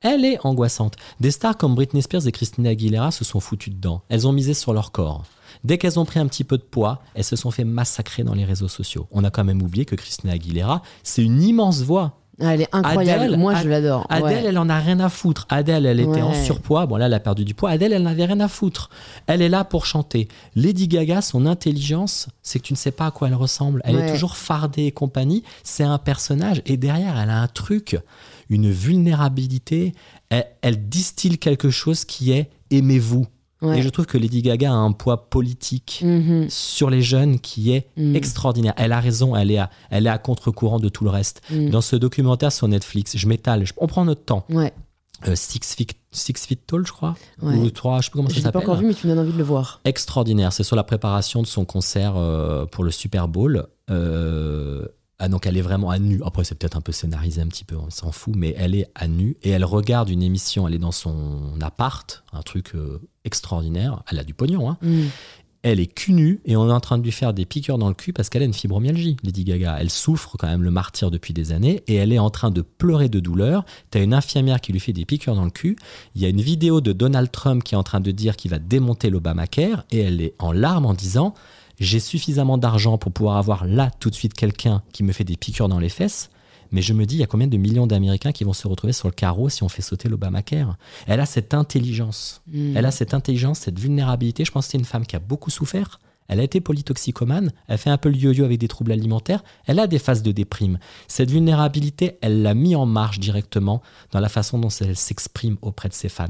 [0.01, 0.95] elle est angoissante.
[1.19, 4.03] Des stars comme Britney Spears et Christina Aguilera se sont foutues dedans.
[4.09, 5.23] Elles ont misé sur leur corps.
[5.63, 8.36] Dès qu'elles ont pris un petit peu de poids, elles se sont fait massacrer dans
[8.36, 9.07] les réseaux sociaux.
[9.11, 12.19] On a quand même oublié que Christina Aguilera, c'est une immense voix.
[12.41, 13.23] Ah, elle est incroyable.
[13.23, 14.05] Adèle, Moi, je l'adore.
[14.09, 14.43] Adèle, Ouais.
[14.47, 15.45] elle en a rien à foutre.
[15.49, 16.86] Adèle, elle était en surpoids.
[16.86, 17.69] Bon, là, elle a perdu du poids.
[17.69, 18.89] Adèle, elle n'avait rien à foutre.
[19.27, 20.27] Elle est là pour chanter.
[20.55, 23.81] Lady Gaga, son intelligence, c'est que tu ne sais pas à quoi elle ressemble.
[23.86, 25.43] Elle est toujours fardée et compagnie.
[25.63, 26.61] C'est un personnage.
[26.65, 27.97] Et derrière, elle a un truc,
[28.49, 29.93] une vulnérabilité.
[30.29, 33.25] Elle, elle distille quelque chose qui est aimez-vous.
[33.62, 33.80] Ouais.
[33.80, 36.47] Et je trouve que Lady Gaga a un poids politique Mhm.
[36.49, 38.16] sur les jeunes qui est Mm.
[38.16, 38.74] extraordinaire.
[38.78, 41.41] Elle a raison, elle est à, elle est à contre-courant de tout le reste.
[41.49, 41.70] Mm.
[41.70, 44.45] Dans ce documentaire sur Netflix, je m'étale, je- on prend notre temps.
[44.49, 44.74] Ouais.
[45.30, 47.56] Euh, Six, Feet, Six Feet Tall, je crois, Ouais.
[47.56, 48.70] ou trois, je sais plus comment Je ça l'ai pas s'appelle.
[48.70, 49.80] encore vu, mais tu me donnes envie de le voir.
[49.86, 50.51] Extraordinaire.
[50.51, 53.66] C'est sur la préparation de son concert euh, pour le Super Bowl.
[53.89, 54.86] Euh,
[55.18, 56.22] ah, donc elle est vraiment à nu.
[56.26, 58.88] Après, c'est peut-être un peu scénarisé un petit peu, on s'en fout, mais elle est
[58.95, 60.68] à nu et elle regarde une émission.
[60.68, 64.03] Elle est dans son appart, un truc euh, extraordinaire.
[64.11, 64.78] Elle a du pognon, hein.
[64.82, 65.05] Mm.
[65.68, 67.88] Elle est cul nue et on est en train de lui faire des piqûres dans
[67.88, 69.78] le cul parce qu'elle a une fibromyalgie, Lady Gaga.
[69.80, 72.61] Elle souffre quand même le martyr depuis des années et elle est en train de
[72.61, 73.66] pleurer de douleur.
[73.89, 75.76] T'as une infirmière qui lui fait des piqûres dans le cul.
[76.13, 78.51] Il y a une vidéo de Donald Trump qui est en train de dire qu'il
[78.51, 81.34] va démonter l'Obamacare et elle est en larmes en disant
[81.80, 85.38] J'ai suffisamment d'argent pour pouvoir avoir là tout de suite quelqu'un qui me fait des
[85.38, 86.30] piqûres dans les fesses.
[86.71, 88.93] Mais je me dis, il y a combien de millions d'Américains qui vont se retrouver
[88.93, 90.78] sur le carreau si on fait sauter l'Obamacare?
[91.07, 92.41] Elle a cette intelligence.
[92.47, 92.76] Mm.
[92.76, 94.45] Elle a cette intelligence, cette vulnérabilité.
[94.45, 95.99] Je pense que c'est une femme qui a beaucoup souffert.
[96.28, 99.80] Elle a été polytoxicomane, elle fait un peu le yo-yo avec des troubles alimentaires, elle
[99.80, 100.80] a des phases de déprime.
[101.07, 105.88] Cette vulnérabilité, elle l'a mis en marche directement dans la façon dont elle s'exprime auprès
[105.88, 106.28] de ses fans.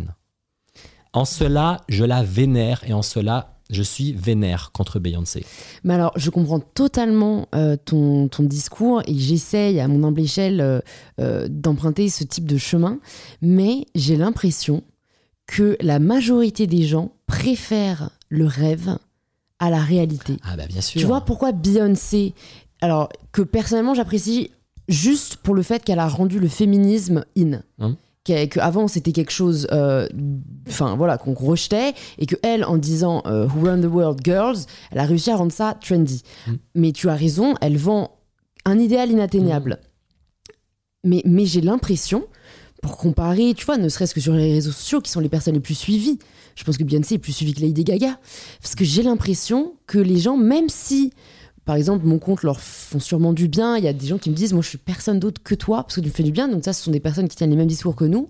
[1.13, 5.45] En cela, je la vénère et en cela, je suis vénère contre Beyoncé.
[5.83, 10.61] Mais alors, je comprends totalement euh, ton, ton discours et j'essaye à mon humble échelle
[10.61, 10.79] euh,
[11.19, 12.99] euh, d'emprunter ce type de chemin,
[13.41, 14.83] mais j'ai l'impression
[15.47, 18.97] que la majorité des gens préfèrent le rêve
[19.59, 20.37] à la réalité.
[20.43, 20.99] Ah bah bien sûr.
[20.99, 22.33] Tu vois pourquoi Beyoncé,
[22.81, 24.51] alors que personnellement j'apprécie
[24.87, 27.61] juste pour le fait qu'elle a rendu le féminisme in.
[27.79, 27.95] Hum.
[28.25, 30.07] Qu'avant c'était quelque chose, euh,
[30.67, 34.57] enfin voilà, qu'on rejetait et que elle, en disant euh, Who Run the World Girls,
[34.91, 36.23] elle a réussi à rendre ça trendy.
[36.47, 36.57] Hum.
[36.73, 38.17] Mais tu as raison, elle vend
[38.65, 39.79] un idéal inatteignable.
[41.03, 42.25] Mais, mais j'ai l'impression,
[42.81, 45.53] pour comparer, tu vois, ne serait-ce que sur les réseaux sociaux, qui sont les personnes
[45.53, 46.17] les plus suivies,
[46.55, 48.17] je pense que Beyoncé est plus suivie que Lady Gaga.
[48.61, 51.13] Parce que j'ai l'impression que les gens, même si,
[51.65, 54.29] par exemple, mon compte leur font sûrement du bien, il y a des gens qui
[54.29, 56.31] me disent, moi je suis personne d'autre que toi, parce que tu me fais du
[56.31, 58.29] bien, donc ça, ce sont des personnes qui tiennent les mêmes discours que nous.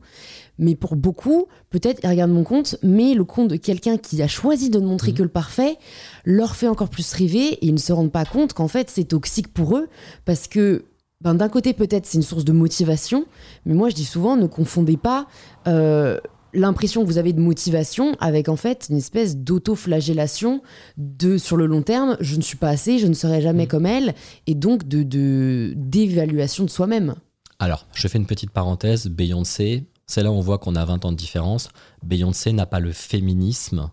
[0.58, 4.28] Mais pour beaucoup, peut-être, ils regardent mon compte, mais le compte de quelqu'un qui a
[4.28, 5.18] choisi de ne montrer Mhm.
[5.18, 5.78] que le parfait
[6.24, 9.04] leur fait encore plus rêver et ils ne se rendent pas compte qu'en fait, c'est
[9.04, 9.90] toxique pour eux
[10.24, 10.86] parce que
[11.22, 13.26] ben, d'un côté, peut-être c'est une source de motivation,
[13.66, 15.28] mais moi je dis souvent, ne confondez pas
[15.68, 16.20] euh,
[16.56, 20.62] l'impression que vous avez de motivation avec en fait une espèce d'auto-flagellation
[20.98, 23.70] de sur le long terme, je ne suis pas assez, je ne serai jamais Mhm.
[23.70, 24.16] comme elle,
[24.48, 27.16] et donc de de- d'évaluation de, soi-même.
[27.60, 29.08] Alors, je fais une petite parenthèse.
[29.08, 31.70] Beyoncé, c'est là où on voit qu'on a 20 ans de différence.
[32.04, 33.92] Beyoncé n'a pas le féminisme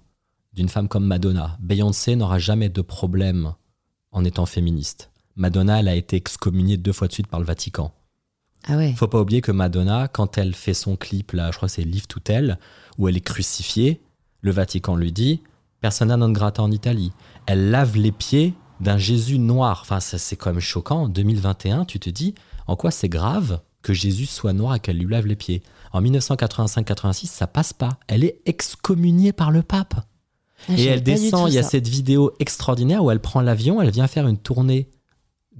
[0.52, 1.56] d'une femme comme Madonna.
[1.60, 3.54] Beyoncé n'aura jamais de problème
[4.10, 5.10] en étant féministe.
[5.36, 7.92] Madonna, elle a été excommuniée deux fois de suite par le Vatican.
[8.68, 8.92] Ah ouais.
[8.96, 11.82] Faut pas oublier que Madonna, quand elle fait son clip, là, je crois que c'est
[11.82, 12.58] Live to Tell,
[12.98, 14.00] où elle est crucifiée,
[14.40, 15.42] le Vatican lui dit
[15.80, 17.12] Persona non grata en Italie.
[17.46, 19.80] Elle lave les pieds d'un Jésus noir.
[19.82, 21.02] Enfin, ça, c'est quand même choquant.
[21.02, 22.34] En 2021, tu te dis
[22.68, 25.62] en quoi c'est grave que Jésus soit noir et qu'elle lui lave les pieds?
[25.92, 27.98] En 1985-86, ça passe pas.
[28.06, 29.94] Elle est excommuniée par le pape.
[30.68, 31.70] Ah, Et elle descend, il y a ça.
[31.70, 34.88] cette vidéo extraordinaire où elle prend l'avion, elle vient faire une tournée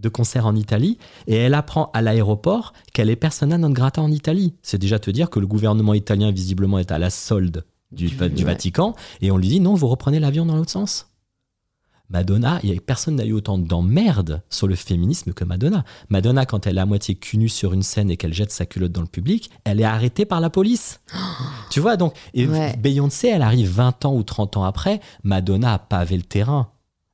[0.03, 4.11] de concert en Italie et elle apprend à l'aéroport qu'elle est persona non grata en
[4.11, 4.55] Italie.
[4.63, 8.17] C'est déjà te dire que le gouvernement italien visiblement est à la solde du, Du-
[8.17, 8.45] du ouais.
[8.45, 11.09] Vatican et on lui dit non, vous reprenez l'avion dans l'autre sens.
[12.11, 15.83] Madonna, personne n'a eu autant d'emmerdes sur le féminisme que Madonna.
[16.11, 18.67] Madonna, quand elle est à moitié cul nu sur une scène et qu'elle jette sa
[18.67, 21.01] culotte dans le public, elle est arrêtée par la police.
[21.71, 22.77] tu vois, donc, et Ouais.
[22.77, 26.69] Beyoncé, elle arrive 20 ans ou 30 ans après, Madonna a pavé le terrain.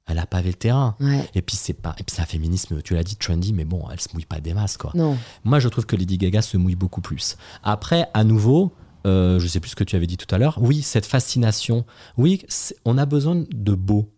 [0.08, 0.96] Elle a pavé le terrain.
[1.00, 1.28] Ouais.
[1.34, 3.84] Et puis c'est pas, et puis c'est un féminisme, tu l'as dit, trendy, mais bon,
[3.92, 4.90] elle se mouille pas des masses, quoi.
[4.94, 5.16] Non.
[5.44, 7.36] Moi, je trouve que Lady Gaga se mouille beaucoup plus.
[7.62, 8.72] Après, à nouveau,
[9.06, 10.58] euh, je sais plus ce que tu avais dit tout à l'heure.
[10.60, 11.84] Oui, cette fascination.
[12.16, 12.42] Oui,
[12.84, 14.10] on a besoin de beau.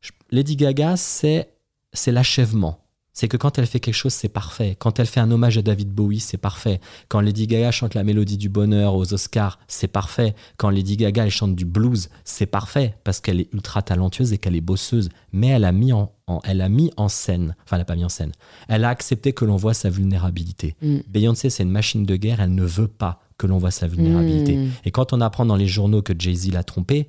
[0.00, 1.50] Je- Lady Gaga, c'est
[1.92, 2.83] c'est l'achèvement.
[3.16, 4.76] C'est que quand elle fait quelque chose, c'est parfait.
[4.76, 6.80] Quand elle fait un hommage à David Bowie, c'est parfait.
[7.08, 10.34] Quand Lady Gaga chante la mélodie du bonheur aux Oscars, c'est parfait.
[10.56, 14.38] Quand Lady Gaga elle chante du blues, c'est parfait parce qu'elle est ultra talentueuse et
[14.38, 15.10] qu'elle est bosseuse.
[15.32, 17.94] Mais elle a mis en, en- elle a mis en scène, enfin elle n'a pas
[17.94, 18.32] mis en scène.
[18.66, 20.74] Elle a accepté que l'on voit sa vulnérabilité.
[20.82, 20.96] Mm.
[21.08, 22.40] Beyoncé, c'est une machine de guerre.
[22.40, 24.56] Elle ne veut pas que l'on voit sa vulnérabilité.
[24.56, 24.70] Mm.
[24.86, 27.08] Et quand on apprend dans les journaux que Jay-Z l'a trompé,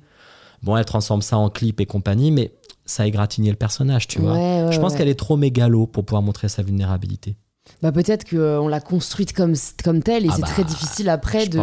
[0.62, 2.52] bon, elle transforme ça en clip et compagnie, mais
[2.86, 4.32] ça a égratigné le personnage, tu vois.
[4.34, 4.98] Ouais, Je pense ouais.
[4.98, 7.36] qu'elle est trop mégalo pour pouvoir montrer sa vulnérabilité.
[7.82, 9.54] Bah peut-être qu'on l'a construite comme,
[9.84, 11.58] comme telle et Ah c'est bah, très difficile après été.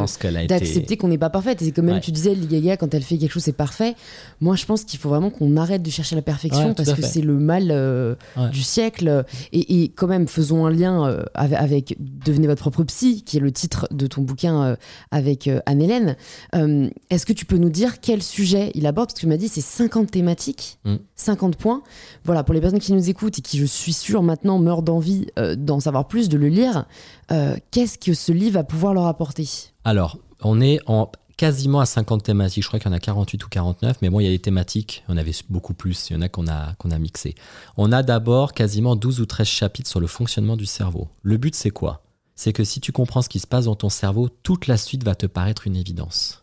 [0.48, 1.62] d'accepter qu'on n'est pas parfaite.
[1.62, 2.02] Et comme même Ouais.
[2.02, 3.96] tu disais, Gaga, quand elle fait quelque chose, c'est parfait.
[4.42, 7.02] Moi, je pense qu'il faut vraiment qu'on arrête de chercher la perfection Ouais, parce que
[7.02, 8.50] c'est le mal euh, Ouais.
[8.50, 9.26] du siècle.
[9.52, 13.38] Et, et quand même, faisons un lien euh, avec, avec Devenez votre propre psy, qui
[13.38, 14.76] est le titre de ton bouquin euh,
[15.12, 16.16] avec euh, Anne-Hélène.
[16.56, 19.08] Euh, Est-ce que tu peux nous dire quel sujet il aborde?
[19.10, 20.96] Parce que tu m'as dit c'est 50 thématiques, Mm.
[21.16, 21.82] 50 points.
[22.26, 25.28] Voilà, pour les personnes qui nous écoutent et qui, je suis sûre, maintenant meurent d'envie
[25.40, 26.86] euh, d'en savoir plus, de le lire,
[27.32, 29.48] euh, qu'est-ce que ce livre va pouvoir leur apporter?
[29.86, 32.64] Alors, on est en quasiment à 50 thématiques.
[32.64, 34.40] Je crois qu'il y en a 48 ou 49, mais bon, il y a des
[34.40, 35.04] thématiques.
[35.08, 36.10] On avait beaucoup plus.
[36.10, 37.36] Il y en a qu'on a, qu'on a mixé.
[37.78, 41.10] On a d'abord quasiment 12 ou 13 chapitres sur le fonctionnement du cerveau.
[41.22, 42.04] Le but, c'est quoi?
[42.36, 45.04] C'est que si tu comprends ce qui se passe dans ton cerveau, toute la suite
[45.04, 46.43] va te paraître une évidence.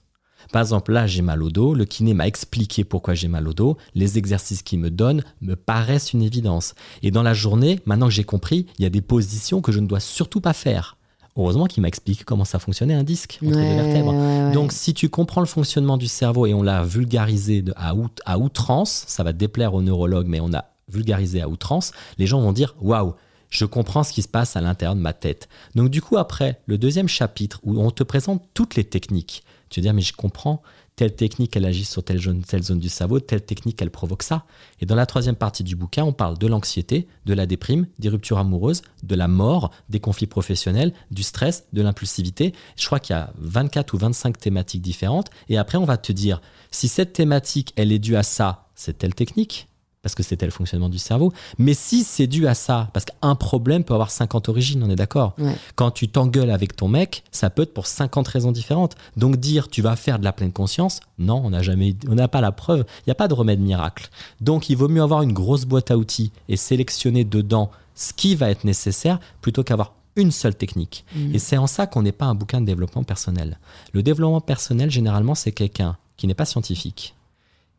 [0.53, 1.75] Par exemple, là, j'ai mal au dos.
[1.75, 3.77] Le kiné m'a expliqué pourquoi j'ai mal au dos.
[3.95, 6.75] Les exercices qu'il me donne me paraissent une évidence.
[7.03, 9.81] Et dans la journée, maintenant que j'ai compris, il y a des positions que je
[9.81, 10.97] ne dois surtout pas faire.
[11.37, 14.13] Heureusement qu'il m'a expliqué comment ça fonctionnait un disque entre Ouais, deux vertèbres.
[14.13, 14.53] ouais.
[14.53, 18.21] Donc, si tu comprends le fonctionnement du cerveau et on l'a vulgarisé de- à, out-
[18.27, 22.41] à outrance, ça va déplaire aux neurologues, mais on a vulgarisé à outrance, les gens
[22.41, 23.15] vont dire Waouh,
[23.49, 25.49] je comprends ce qui se passe à l'intérieur de ma tête.
[25.77, 29.81] Donc, du coup, après, le deuxième chapitre où on te présente toutes les techniques, tu
[29.81, 30.63] vas dire Mais je comprends,
[30.97, 34.23] telle technique, elle agit sur telle zone, telle zone du cerveau, telle technique, elle provoque
[34.23, 34.45] ça.
[34.81, 38.11] Et dans la troisième partie du bouquin, on parle de l'anxiété, de la déprime, des
[38.11, 42.53] ruptures amoureuses, de la mort, des conflits professionnels, du stress, de l'impulsivité.
[42.77, 45.31] Je crois qu'il y a 24 ou 25 thématiques différentes.
[45.49, 48.99] Et après, on va te dire, si cette thématique, elle est due à ça, c'est
[48.99, 49.70] telle technique
[50.03, 51.33] parce que c'était le fonctionnement du cerveau.
[51.59, 54.97] Mais si c'est dû à ça, parce qu'un problème peut avoir 50 origines, on est
[54.97, 55.57] d'accord Ouais.
[55.75, 58.97] Quand tu t'engueules avec ton mec, ça peut être pour 50 raisons différentes.
[59.17, 62.29] Donc dire tu vas faire de la pleine conscience, non, on n'a jamais, on n'a
[62.29, 62.85] pas la preuve.
[63.01, 64.09] Il n'y a pas de remède miracle.
[64.41, 68.35] Donc il vaut mieux avoir une grosse boîte à outils et sélectionner dedans ce qui
[68.35, 71.05] va être nécessaire plutôt qu'avoir une seule technique.
[71.15, 71.35] Mhm.
[71.35, 73.59] Et c'est en ça qu'on n'est pas un bouquin de développement personnel.
[73.93, 77.15] Le développement personnel, généralement, c'est quelqu'un qui n'est pas scientifique,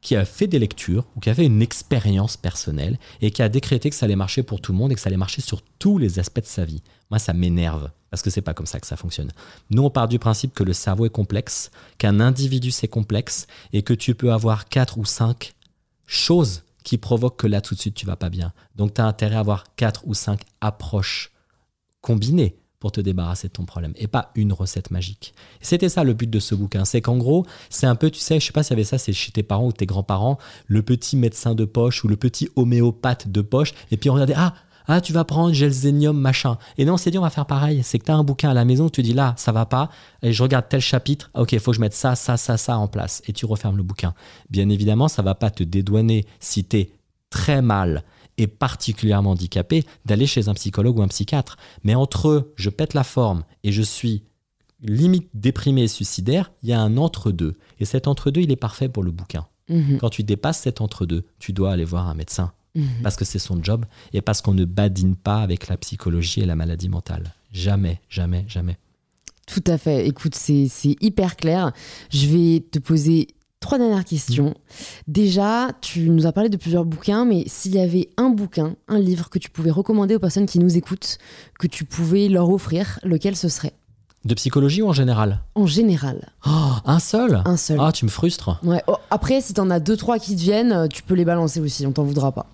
[0.02, 3.50] qui a fait des lectures ou qui a fait une expérience personnelle et qui a
[3.50, 5.62] décrété que ça allait marcher pour tout le monde et que ça allait marcher sur
[5.80, 6.82] tous les aspects de sa vie.
[7.12, 9.32] Moi, ça m'énerve parce que c'est pas comme ça que ça fonctionne.
[9.70, 13.84] Nous, on part du principe que le cerveau est complexe, qu'un individu c'est complexe et
[13.84, 15.54] que tu peux avoir quatre ou cinq
[16.08, 18.54] choses qui provoquent que là tout de suite tu vas pas bien.
[18.76, 21.32] Donc tu as intérêt à avoir quatre ou cinq approches
[22.02, 25.34] combinées pour te débarrasser de ton problème et pas une recette magique.
[25.62, 28.40] C'était ça le but de ce bouquin, c'est qu'en gros, c'est un peu, tu sais,
[28.40, 30.82] je sais pas s'il y avait ça, c'est chez tes parents ou tes grands-parents, le
[30.82, 34.56] petit médecin de poche ou le petit homéopathe de poche, et puis on regardait, ah,
[34.88, 36.58] ah, tu vas prendre gelzénium, machin.
[36.80, 37.82] Et non, on s'est dit, on va faire pareil.
[37.84, 39.90] C'est que tu as un bouquin à la maison, tu dis là, ça va pas,
[40.24, 42.58] et je regarde tel chapitre, ah, ok, il faut que je mette ça, ça, ça,
[42.58, 44.16] ça en place, et tu refermes le bouquin.
[44.50, 46.92] Bien évidemment, ça va pas te dédouaner si tu es
[47.30, 48.04] très mal
[48.42, 51.58] et particulièrement handicapé d'aller chez un psychologue ou un psychiatre.
[51.84, 54.24] Mais entre je pète la forme et je suis
[54.82, 57.56] limite déprimé et suicidaire, il y a un entre-deux.
[57.80, 59.48] Et cet entre-deux, il est parfait pour le bouquin.
[59.70, 60.00] Mhm.
[60.00, 62.52] Quand tu dépasses cet entre-deux, tu dois aller voir un médecin.
[62.76, 63.04] Mhm.
[63.04, 66.46] Parce que c'est son job et parce qu'on ne badine pas avec la psychologie et
[66.46, 67.34] la maladie mentale.
[67.52, 68.78] Jamais, jamais, jamais.
[69.46, 70.08] Tout à fait.
[70.08, 71.74] Écoute, c'est c'est hyper clair.
[72.10, 73.28] Je vais te poser
[73.62, 74.54] trois dernières questions.
[75.08, 79.00] Déjà, tu nous as parlé de plusieurs bouquins, mais s'il y avait un bouquin, un
[79.00, 81.18] livre que tu pouvais recommander aux personnes qui nous écoutent,
[81.58, 83.72] que tu pouvais leur offrir, lequel ce serait?
[84.26, 85.40] De psychologie ou en général?
[85.56, 87.42] En général, Oh, Un seul?
[87.46, 87.78] Un seul.
[87.80, 88.60] Ah, tu me frustres.
[88.64, 88.84] Ouais.
[88.88, 91.60] Oh, après, si t'en as deux, trois qui te viennent, euh, tu peux les balancer
[91.60, 92.46] aussi, on t'en voudra pas.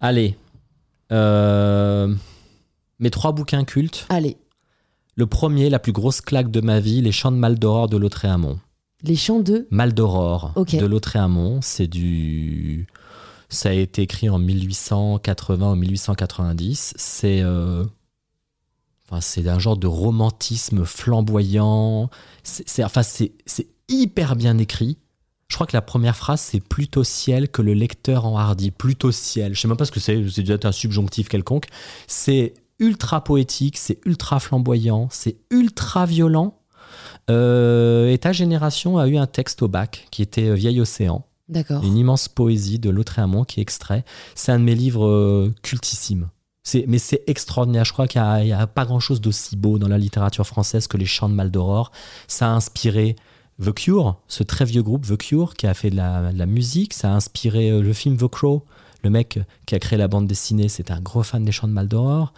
[0.00, 0.36] Allez.
[1.12, 2.12] Euh,
[2.98, 4.06] mes trois bouquins cultes.
[4.08, 4.36] Allez,
[5.16, 8.58] Le premier, la plus grosse claque de ma vie, Les Chants de Maldoror de Lautréamont.
[9.04, 9.66] Les chants de.
[9.70, 10.76] Maldoror Ok.
[10.76, 12.86] de Lautréamont, c'est du.
[13.48, 16.94] Ça a été écrit en 1880 ou 1890.
[16.96, 17.40] C'est.
[17.42, 17.84] euh,
[19.08, 22.08] Enfin, c'est un genre de romantisme flamboyant.
[22.44, 23.32] C'est, enfin, c'est,
[23.88, 24.96] hyper bien écrit.
[25.48, 28.70] Je crois que la première phrase, c'est plutôt ciel que le lecteur en hardi.
[28.70, 29.54] Plutôt ciel.
[29.54, 30.26] Je sais même pas ce que c'est.
[30.30, 31.66] C'est peut-être un subjonctif quelconque.
[32.06, 36.58] C'est ultra poétique, c'est ultra flamboyant, c'est ultra violent.
[37.30, 41.24] Euh, et ta génération a eu un texte au bac qui était euh, Vieil Océan,
[41.48, 41.82] D'accord.
[41.84, 44.04] une immense poésie de Lautréamont qui est extrait.
[44.34, 46.28] C'est un de mes livres euh, cultissimes.
[46.64, 47.84] C'est, mais c'est extraordinaire.
[47.84, 50.96] Je crois qu'il n'y a, a pas grand-chose d'aussi beau dans la littérature française que
[50.96, 51.90] les chants de Maldoror.
[52.28, 53.16] Ça a inspiré
[53.60, 56.46] The Cure, ce très vieux groupe The Cure qui a fait de la, de la
[56.46, 56.94] musique.
[56.94, 58.64] Ça a inspiré euh, le film The Crow.
[59.04, 61.72] Le mec qui a créé la bande dessinée, c'était un gros fan des chants de
[61.72, 62.32] Maldoror.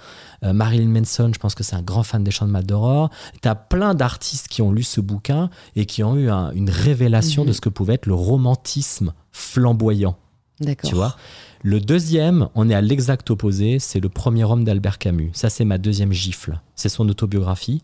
[0.44, 3.10] Euh, Marilyn Manson, je pense que c'est un grand fan des chants de Maldoror.
[3.42, 6.70] Tu as plein d'artistes qui ont lu ce bouquin et qui ont eu un- une
[6.70, 7.48] révélation Mhm.
[7.48, 10.16] de ce que pouvait être le romantisme flamboyant.
[10.60, 10.88] D'accord.
[10.88, 11.16] Tu vois?
[11.62, 15.30] Le deuxième, on est à l'exact opposé, c'est le premier homme d'Albert Camus.
[15.34, 16.60] Ça, c'est ma deuxième gifle.
[16.76, 17.82] C'est son autobiographie,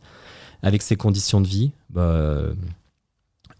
[0.62, 1.72] avec ses conditions de vie.
[1.90, 2.54] Bah, euh,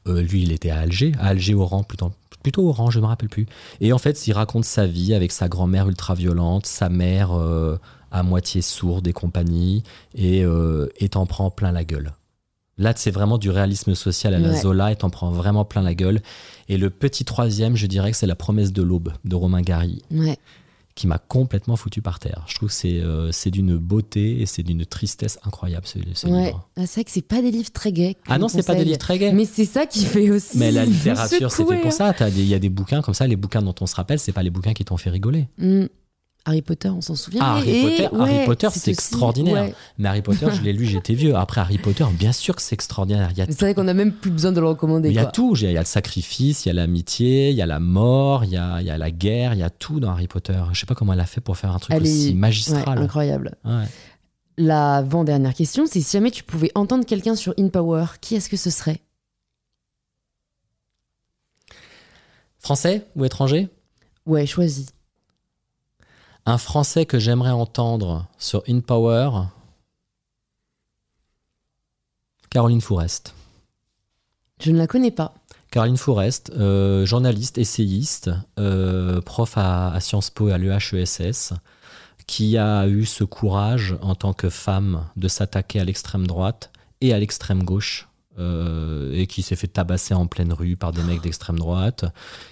[0.06, 2.12] lui, il était à Alger, à Alger Oran, plutôt,
[2.43, 3.47] plutôt Oran, je ne me rappelle plus.
[3.80, 7.76] Et en fait, il raconte sa vie avec sa grand-mère ultra-violente, sa mère euh,
[8.11, 9.82] à moitié sourde et compagnie,
[10.14, 12.12] et euh, t'en prends plein la gueule.
[12.78, 14.61] Là, c'est vraiment du réalisme social à la Ouais.
[14.62, 16.20] Zola et t'en prends vraiment plein la gueule.
[16.70, 20.01] Et le petit troisième, je dirais que c'est La promesse de l'aube de Romain Gary,
[20.11, 20.38] Ouais.
[20.95, 22.45] Qui m'a complètement foutu par terre.
[22.47, 26.47] Je trouve que c'est euh, d'une beauté et c'est d'une tristesse incroyable ce, ce Ouais.
[26.47, 26.68] livre.
[26.76, 28.16] Ah, c'est vrai que c'est pas des livres très gays.
[28.26, 29.32] Ah non, c'est pas des livres très gais.
[29.32, 30.59] Mais c'est ça qui fait aussi.
[30.59, 32.12] Mais la littérature, c'est fait secouer, pour hein.
[32.14, 32.28] ça.
[32.28, 34.43] Il y a des bouquins comme ça, les bouquins dont on se rappelle, c'est pas
[34.43, 35.49] les bouquins qui t'ont fait rigoler.
[35.59, 35.86] Hmm.
[36.47, 37.41] Harry Potter, on s'en souvient.
[37.45, 39.64] Ah, Harry Potter, ouais, Potter, c'est extraordinaire.
[39.64, 39.74] ouais.
[39.99, 41.36] Mais Harry Potter, je l'ai lu, j'étais vieux.
[41.36, 43.30] Après Harry Potter, bien sûr que c'est extraordinaire.
[43.36, 45.11] C'est vrai qu'on a même plus besoin de le recommander.
[45.11, 45.55] Il y a tout.
[45.57, 48.51] Il y a le sacrifice, il y a l'amitié, il y a la mort, il
[48.51, 50.59] y a, il y a la guerre, il y a tout dans Harry Potter.
[50.72, 52.99] Je sais pas comment elle a fait pour faire un truc Elle aussi est- magistral.
[52.99, 53.57] Ouais, incroyable.
[54.57, 58.57] L'avant-dernière question, c'est si jamais tu pouvais entendre quelqu'un sur In Power, qui est-ce que
[58.57, 59.01] ce serait?
[62.59, 63.68] Français ou étranger?
[64.26, 64.86] Ouais, choisis.
[66.47, 69.30] Un Français que j'aimerais entendre sur In Power,
[72.51, 73.34] Caroline Fourest.
[74.61, 75.34] Je ne la connais pas.
[75.70, 81.53] Caroline Fourest, euh, journaliste, essayiste, euh, prof à, à Sciences Po et à l'EHESS,
[82.26, 86.70] qui a eu ce courage en tant que femme de s'attaquer à l'extrême droite
[87.01, 91.02] et à l'extrême gauche, euh, et qui s'est fait tabasser en pleine rue par des
[91.02, 92.04] mecs d'extrême droite,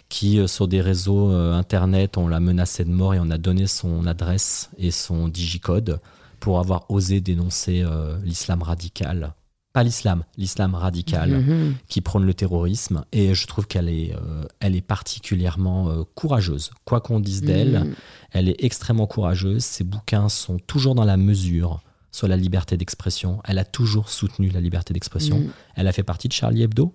[0.08, 3.38] qui euh, sur des réseaux euh, internet on l'a menacé de mort et on a
[3.38, 6.00] donné son adresse et son digicode
[6.40, 7.84] pour avoir osé dénoncer
[8.22, 9.34] l'islam radical.
[9.72, 11.74] Pas l'islam, l'islam radical Mhm.
[11.88, 14.14] qui prône le terrorisme et je trouve qu'elle est,
[14.60, 16.70] elle est particulièrement courageuse.
[16.84, 17.94] Quoi qu'on dise d'elle, Mhm.
[18.32, 19.64] elle est extrêmement courageuse.
[19.64, 21.80] Ses bouquins sont toujours dans la mesure
[22.10, 23.40] sur la liberté d'expression.
[23.44, 25.38] Elle a toujours soutenu la liberté d'expression.
[25.38, 25.50] Mhm.
[25.76, 26.94] Elle a fait partie de Charlie Hebdo.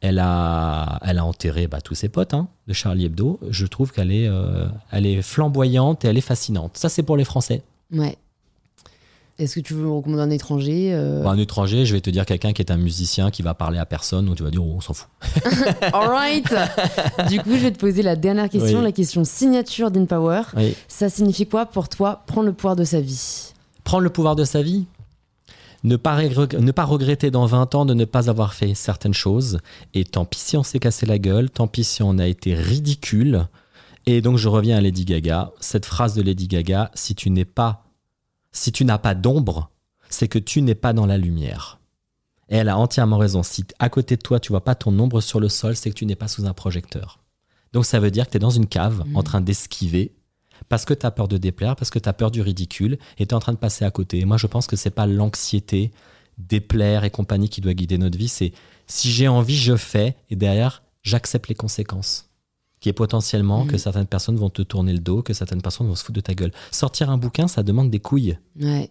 [0.00, 3.38] Elle a, elle a enterré bah, tous ses potes hein, de Charlie Hebdo.
[3.50, 6.76] Je trouve qu'elle est, euh, elle est flamboyante et elle est fascinante.
[6.78, 7.62] Ça, c'est pour les Français.
[7.92, 8.16] Ouais.
[9.38, 12.10] Est-ce que tu veux me recommander un étranger euh, Pour un étranger, je vais te
[12.10, 14.62] dire quelqu'un qui est un musicien qui va parler à personne, donc tu vas dire,
[14.62, 15.08] oh, on s'en fout.
[15.94, 16.54] All right
[17.28, 18.84] Du coup, je vais te poser la dernière question, Oui.
[18.84, 20.42] la question signature d'InPower.
[20.56, 20.74] Oui.
[20.88, 23.52] Ça signifie quoi pour toi prendre le pouvoir de sa vie?
[23.84, 24.86] Prendre le pouvoir de sa vie,
[25.82, 29.14] ne pas, reg- ne pas regretter dans 20 ans de ne pas avoir fait certaines
[29.14, 29.58] choses,
[29.94, 32.54] et tant pis si on s'est cassé la gueule, tant pis si on a été
[32.54, 33.46] ridicule.
[34.06, 37.44] Et donc je reviens à Lady Gaga, cette phrase de Lady Gaga, si tu n'es
[37.44, 37.84] pas,
[38.52, 39.70] si tu n'as pas d'ombre,
[40.08, 41.78] c'est que tu n'es pas dans la lumière.
[42.48, 43.42] Et elle a entièrement raison.
[43.44, 45.94] Si à côté de toi, tu vois pas ton ombre sur le sol, c'est que
[45.94, 47.20] tu n'es pas sous un projecteur.
[47.72, 49.16] Donc ça veut dire que tu es dans une cave Mhm.
[49.16, 50.12] en train d'esquiver
[50.68, 53.26] parce que tu as peur de déplaire, parce que tu as peur du ridicule et
[53.26, 54.20] tu es en train de passer à côté.
[54.20, 55.90] Et moi, je pense que c'est pas l'anxiété,
[56.38, 58.52] déplaire et compagnie qui doit guider notre vie, c'est
[58.86, 62.26] si j'ai envie, je fais et derrière, j'accepte les conséquences.
[62.80, 65.94] Qui est potentiellement que certaines personnes vont te tourner le dos, que certaines personnes vont
[65.94, 66.52] se foutre de ta gueule.
[66.70, 68.38] Sortir un bouquin, ça demande des couilles.
[68.58, 68.90] Ouais.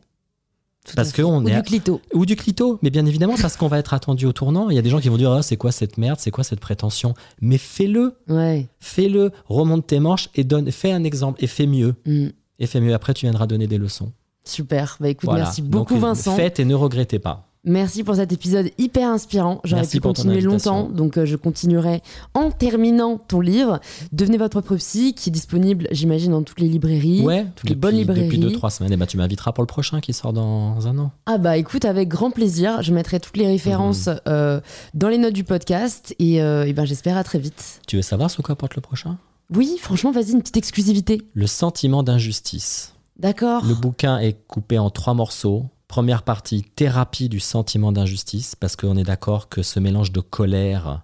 [0.86, 2.02] Tout Parce Ou est du clito.
[2.14, 4.70] Ou du clito, mais bien évidemment parce qu'on va être attendu au tournant.
[4.70, 6.44] Il y a des gens qui vont dire Ah, c'est quoi cette merde, c'est quoi
[6.44, 7.14] cette prétention?
[7.42, 8.68] Mais fais-le, Ouais.
[8.80, 11.96] fais-le, remonte tes manches et donne, fais un exemple et fais mieux.
[12.06, 12.28] Mm.
[12.60, 12.94] Et fais mieux.
[12.94, 14.12] Après, tu viendras donner des leçons.
[14.46, 14.98] Super.
[15.00, 15.44] Bah écoute, Voilà.
[15.46, 16.36] merci beaucoup euh, Vincent.
[16.36, 17.49] Faites et ne regrettez pas.
[17.66, 19.60] Merci pour cet épisode hyper inspirant.
[19.66, 22.01] J'aurais pu continuer longtemps, donc euh, je continuerai
[22.34, 23.82] en terminant ton livre.
[24.14, 27.22] Devenez votre propre psy, qui est disponible, j'imagine, dans toutes les librairies.
[27.22, 28.30] Ouais, toutes les bonnes librairies.
[28.30, 28.93] Depuis 2-3 semaines.
[28.93, 31.12] Et bah, tu m'inviteras pour le prochain qui sort dans un an.
[31.26, 32.82] Ah bah écoute, avec grand plaisir.
[32.82, 34.20] Je mettrai toutes les références mmh.
[34.30, 34.62] euh,
[34.93, 37.82] dans les notes du podcast et, euh, et ben, j'espère à très vite.
[37.88, 39.18] Tu veux savoir ce quoi porte le prochain?
[39.53, 41.24] Oui, franchement, vas-y, une petite exclusivité.
[41.34, 42.93] Le sentiment d'injustice.
[43.18, 43.66] D'accord.
[43.66, 45.66] Le bouquin est coupé en trois morceaux.
[45.90, 51.02] Première partie, thérapie du sentiment d'injustice, parce qu'on est d'accord que ce mélange de colère,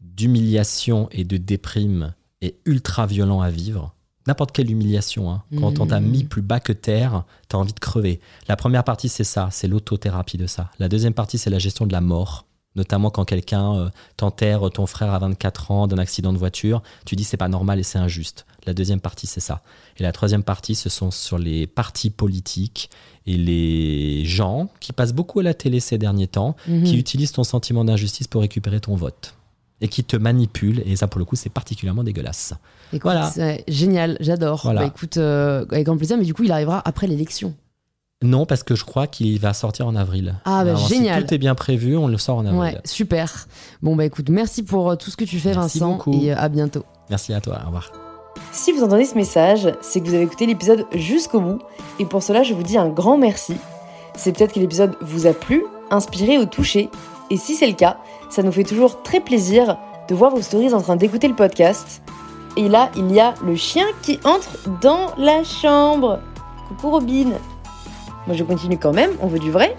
[0.00, 3.94] d'humiliation et de déprime est ultra violent à vivre.
[4.26, 5.42] N'importe quelle humiliation, hein.
[5.58, 6.28] quand on t'a mis mmh.
[6.28, 8.20] plus bas que terre, t'as envie de crever.
[8.46, 10.70] La première partie, c'est ça, c'est l'autothérapie de ça.
[10.78, 12.44] La deuxième partie, c'est la gestion de la mort
[12.76, 17.16] notamment quand quelqu'un euh, t'enterre ton frère à 24 ans d'un accident de voiture, tu
[17.16, 18.46] dis c'est pas normal et c'est injuste.
[18.66, 19.62] La deuxième partie, c'est ça.
[19.96, 22.90] Et la troisième partie, ce sont sur les partis politiques
[23.26, 26.84] et les gens qui passent beaucoup à la télé ces derniers temps, mhm.
[26.84, 29.34] qui utilisent ton sentiment d'injustice pour récupérer ton vote
[29.80, 30.82] et qui te manipulent.
[30.86, 32.54] Et ça, pour le coup, c'est particulièrement dégueulasse.
[33.02, 33.32] voilà.
[33.68, 34.60] Génial, j'adore.
[34.64, 34.82] Voilà.
[34.82, 37.54] Bah, écoute, euh, avec grand plaisir, mais du coup, il arrivera après l'élection.
[38.22, 40.36] Non, parce que je crois qu'il va sortir en avril.
[40.46, 41.20] Ah, bah, génial.
[41.20, 42.60] Si tout est bien prévu, on le sort en avril.
[42.60, 43.46] Ouais, super.
[43.82, 45.98] Bon, bah écoute, merci pour euh, tout ce que tu fais, Vincent.
[46.12, 46.84] Et euh, à bientôt.
[47.10, 47.60] Merci à toi.
[47.62, 48.05] Au revoir.
[48.52, 51.58] Si vous entendez ce message, c'est que vous avez écouté l'épisode jusqu'au bout.
[51.98, 53.56] Et pour cela, je vous dis un grand merci.
[54.16, 56.90] C'est peut-être que l'épisode vous a plu, inspiré ou touché.
[57.30, 57.98] Et si c'est le cas,
[58.30, 59.76] ça nous fait toujours très plaisir
[60.08, 62.02] de voir vos stories en train d'écouter le podcast.
[62.56, 66.20] Et là, il y a le chien qui entre dans la chambre.
[66.68, 67.32] Coucou Robin.
[68.26, 69.76] Moi je continue quand même, on veut du vrai.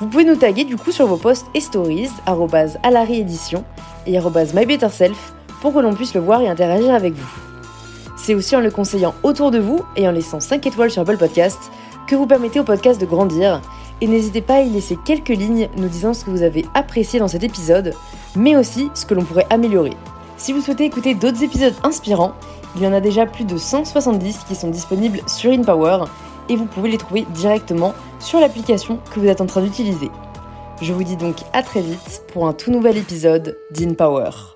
[0.00, 2.10] Vous pouvez nous taguer du coup sur vos posts et stories,
[2.82, 3.64] @alariedition
[4.06, 4.18] et
[4.54, 5.32] mybetterself
[5.62, 7.45] pour que l'on puisse le voir et interagir avec vous.
[8.26, 11.16] C'est aussi en le conseillant autour de vous et en laissant 5 étoiles sur Apple
[11.16, 11.70] Podcast
[12.08, 13.62] que vous permettez au podcast de grandir.
[14.00, 17.20] Et n'hésitez pas à y laisser quelques lignes nous disant ce que vous avez apprécié
[17.20, 17.94] dans cet épisode,
[18.34, 19.92] mais aussi ce que l'on pourrait améliorer.
[20.38, 22.32] Si vous souhaitez écouter d'autres épisodes inspirants,
[22.74, 26.06] il y en a déjà plus de 170 qui sont disponibles sur InPower
[26.48, 30.10] et vous pouvez les trouver directement sur l'application que vous êtes en train d'utiliser.
[30.82, 34.55] Je vous dis donc à très vite pour un tout nouvel épisode d'InPower.